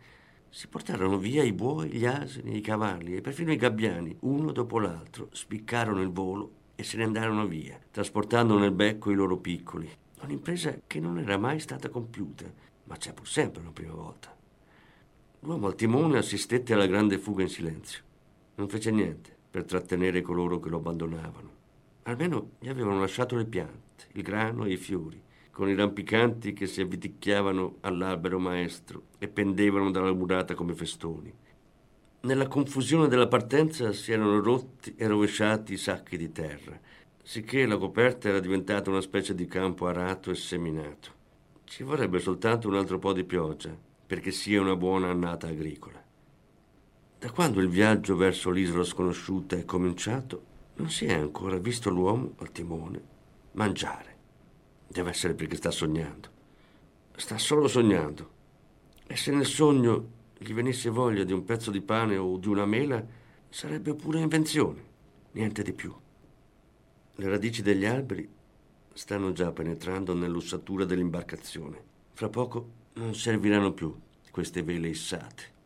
Si 0.49 0.69
portarono 0.69 1.19
via 1.19 1.43
i 1.43 1.53
buoi, 1.53 1.91
gli 1.91 2.07
asini, 2.07 2.57
i 2.57 2.61
cavalli 2.61 3.17
e 3.17 3.21
perfino 3.21 3.51
i 3.51 3.57
gabbiani, 3.57 4.17
uno 4.21 4.53
dopo 4.53 4.79
l'altro, 4.79 5.29
spiccarono 5.33 6.01
il 6.01 6.11
volo 6.11 6.53
e 6.77 6.85
se 6.85 6.97
ne 6.97 7.03
andarono 7.03 7.47
via, 7.47 7.79
trasportando 7.91 8.57
nel 8.57 8.71
becco 8.71 9.11
i 9.11 9.15
loro 9.15 9.39
piccoli. 9.39 9.91
Un'impresa 10.23 10.81
che 10.87 11.01
non 11.01 11.19
era 11.19 11.37
mai 11.37 11.59
stata 11.59 11.89
compiuta, 11.89 12.45
ma 12.85 12.97
c'è 12.97 13.13
pur 13.13 13.27
sempre 13.27 13.61
una 13.61 13.73
prima 13.73 13.95
volta. 13.95 14.35
L'uomo 15.41 15.67
al 15.67 15.75
timone 15.75 16.19
assistette 16.19 16.75
alla 16.75 16.87
grande 16.87 17.19
fuga 17.19 17.43
in 17.43 17.49
silenzio. 17.49 18.03
Non 18.55 18.69
fece 18.69 18.93
niente 18.93 19.37
per 19.51 19.65
trattenere 19.65 20.23
coloro 20.23 20.61
che 20.61 20.69
lo 20.69 20.77
abbandonavano. 20.77 21.51
Almeno 22.05 22.51
gli 22.61 22.69
avevano 22.69 23.01
lasciato 23.01 23.35
le 23.35 23.47
piante, 23.47 24.07
il 24.13 24.23
grano 24.23 24.65
e 24.65 24.73
i 24.73 24.77
fiori, 24.77 25.21
con 25.59 25.69
i 25.69 25.75
rampicanti 25.75 26.53
che 26.53 26.69
si 26.69 26.81
avviticchiavano 26.81 27.79
all'albero 27.81 28.39
maestro 28.39 29.07
e 29.19 29.27
pendevano 29.27 29.91
dalla 29.91 30.13
murata 30.13 30.55
come 30.55 30.73
festoni. 30.73 31.35
Nella 32.21 32.47
confusione 32.47 33.09
della 33.09 33.27
partenza 33.27 33.93
si 33.93 34.13
erano 34.13 34.41
rotti 34.41 34.95
e 34.97 35.09
rovesciati 35.09 35.73
i 35.73 35.77
sacchi 35.77 36.17
di 36.17 36.31
terra, 36.31 36.79
sicché 37.25 37.67
la 37.67 37.77
coperta 37.77 38.29
era 38.29 38.39
diventata 38.39 38.89
una 38.89 39.01
specie 39.01 39.35
di 39.35 39.47
campo 39.47 39.89
arato 39.89 40.31
e 40.31 40.37
seminato. 40.37 41.11
Ci 41.65 41.83
vorrebbe 41.83 42.21
soltanto 42.21 42.69
un 42.69 42.77
altro 42.77 43.01
po' 43.01 43.13
di 43.13 43.25
pioggia 43.25 43.77
perché 44.07 44.31
sia 44.31 44.61
una 44.61 44.77
buona 44.77 45.11
annata 45.11 45.49
agricola. 45.49 46.01
Da 47.19 47.33
quando 47.33 47.61
il 47.61 47.69
viaggio 47.69 48.15
verso 48.15 48.51
l'isola 48.51 48.85
sconosciuta 48.85 49.57
è 49.57 49.65
cominciato, 49.65 50.45
non 50.77 50.89
si 50.89 51.07
è 51.07 51.15
ancora 51.15 51.59
visto 51.59 51.91
l'uomo 51.91 52.35
al 52.37 52.53
timone 52.53 53.03
mangiare. 53.55 54.08
Deve 54.89 55.11
essere 55.11 55.35
perché 55.35 55.57
sta 55.57 55.71
sognando. 55.71 56.29
Sta 57.15 57.37
solo 57.39 57.69
sognando. 57.69 58.37
E 59.07 59.17
se 59.17 59.31
nel 59.31 59.47
sogno 59.47 60.17
gli 60.39 60.53
venisse 60.53 60.89
voglia 60.89 61.25
di 61.25 61.33
un 61.33 61.45
pezzo 61.45 61.71
di 61.71 61.81
pane 61.81 62.17
o 62.17 62.37
di 62.39 62.49
una 62.49 62.65
mela, 62.65 63.05
sarebbe 63.49 63.95
pure 63.95 64.21
invenzione, 64.21 64.83
niente 65.33 65.63
di 65.63 65.73
più. 65.73 65.95
Le 67.15 67.29
radici 67.29 67.63
degli 67.63 67.85
alberi 67.85 68.29
stanno 68.93 69.33
già 69.33 69.53
penetrando 69.53 70.15
nell'ossatura 70.15 70.85
dell'imbarcazione. 70.85 71.83
Fra 72.13 72.29
poco 72.29 72.71
non 72.95 73.15
serviranno 73.15 73.73
più 73.73 73.95
queste 74.31 74.63
vele 74.63 74.89
issate. 74.89 75.57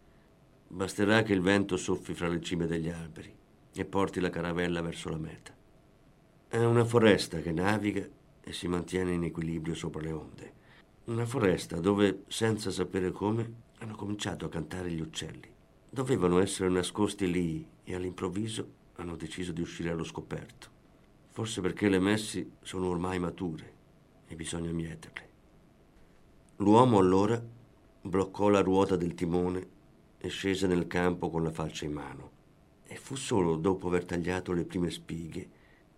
Basterà 0.69 1.23
che 1.23 1.35
il 1.35 1.43
vento 1.43 1.77
soffi 1.77 2.15
fra 2.15 2.29
le 2.29 2.41
cime 2.41 2.67
degli 2.67 2.89
alberi 2.89 3.35
e 3.75 3.85
porti 3.85 4.21
la 4.21 4.31
caravella 4.31 4.81
verso 4.81 5.11
la 5.11 5.19
meta. 5.19 5.55
È 6.49 6.57
una 6.57 6.85
foresta 6.85 7.41
che 7.41 7.53
naviga 7.53 8.07
e 8.45 8.53
si 8.53 8.69
mantiene 8.69 9.13
in 9.13 9.25
equilibrio 9.25 9.75
sopra 9.75 10.03
le 10.03 10.13
onde. 10.13 10.53
Una 11.05 11.27
foresta 11.27 11.81
dove, 11.81 12.25
senza 12.29 12.71
sapere 12.71 13.11
come, 13.11 13.71
hanno 13.79 13.95
cominciato 13.95 14.45
a 14.45 14.49
cantare 14.49 14.91
gli 14.91 15.01
uccelli. 15.01 15.51
Dovevano 15.89 16.41
essere 16.41 16.69
nascosti 16.69 17.31
lì 17.31 17.67
e 17.85 17.95
all'improvviso 17.95 18.81
hanno 18.97 19.17
deciso 19.17 19.53
di 19.53 19.61
uscire 19.61 19.91
allo 19.91 20.05
scoperto. 20.05 20.69
Forse 21.31 21.61
perché 21.61 21.89
le 21.89 21.99
messi 21.99 22.53
sono 22.63 22.89
ormai 22.89 23.19
mature 23.19 23.73
e 24.27 24.37
bisogna 24.37 24.71
mieterle. 24.71 25.31
L'uomo 26.57 26.99
allora 26.99 27.43
bloccò 28.03 28.49
la 28.49 28.61
ruota 28.61 28.97
del 28.97 29.15
timone 29.15 29.81
e 30.19 30.29
scese 30.29 30.67
nel 30.67 30.87
campo 30.87 31.31
con 31.31 31.43
la 31.43 31.51
falce 31.51 31.87
in 31.87 31.93
mano. 31.93 32.31
E 32.85 32.97
fu 32.97 33.17
solo 33.17 33.57
dopo 33.57 33.89
aver 33.89 34.05
tagliato 34.05 34.53
le 34.53 34.65
prime 34.65 34.91
spighe 34.91 35.49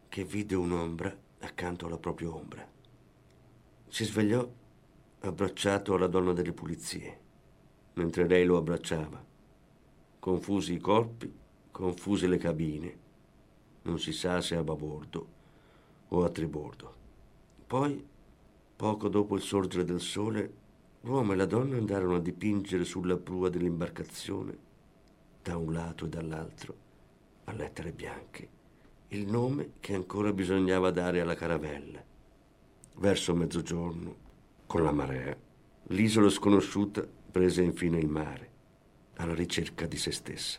che 0.09 0.25
vide 0.25 0.55
un'ombra 0.55 1.15
accanto 1.45 1.87
alla 1.87 1.99
propria 1.99 2.35
ombra. 2.35 2.67
Si 3.89 4.05
svegliò 4.05 4.49
abbracciato 5.21 5.95
alla 5.95 6.09
donna 6.09 6.33
delle 6.33 6.53
pulizie 6.53 7.23
mentre 7.95 8.27
lei 8.27 8.45
lo 8.45 8.57
abbracciava. 8.57 9.23
Confusi 10.19 10.75
i 10.75 10.79
corpi, 10.79 11.33
confuse 11.71 12.27
le 12.27 12.39
cabine. 12.39 13.03
Non 13.83 13.99
si 13.99 14.13
sa 14.13 14.41
se 14.41 14.57
a 14.57 14.65
babordo 14.65 15.29
o 16.09 16.25
a 16.25 16.31
tribordo. 16.31 17.03
Poi, 17.67 18.05
poco 18.77 19.09
dopo 19.09 19.37
il 19.37 19.43
sorgere 19.43 19.85
del 19.85 20.01
sole, 20.01 20.63
l'uomo 21.03 21.33
e 21.33 21.37
la 21.37 21.47
donna 21.47 21.77
andarono 21.77 22.17
a 22.17 22.21
dipingere 22.21 22.85
sulla 22.85 23.17
prua 23.17 23.49
dell'imbarcazione, 23.49 24.59
da 25.43 25.57
un 25.57 25.73
lato 25.73 26.07
e 26.07 26.09
dall'altro, 26.09 26.77
a 27.45 27.53
lettere 27.53 27.93
bianche, 27.93 28.49
il 29.15 29.27
nome 29.29 29.75
che 29.79 29.95
ancora 29.95 30.33
bisognava 30.33 30.91
dare 30.91 31.21
alla 31.21 31.37
caravella. 31.37 32.03
Verso 32.97 33.35
mezzogiorno, 33.35 34.17
con 34.67 34.83
la 34.83 34.93
marea, 34.93 35.37
l'isola 35.89 36.29
sconosciuta 36.29 37.07
prese 37.31 37.63
infine 37.63 37.99
il 37.99 38.09
mare, 38.09 38.51
alla 39.17 39.35
ricerca 39.35 39.87
di 39.87 39.97
se 39.97 40.11
stessa. 40.11 40.59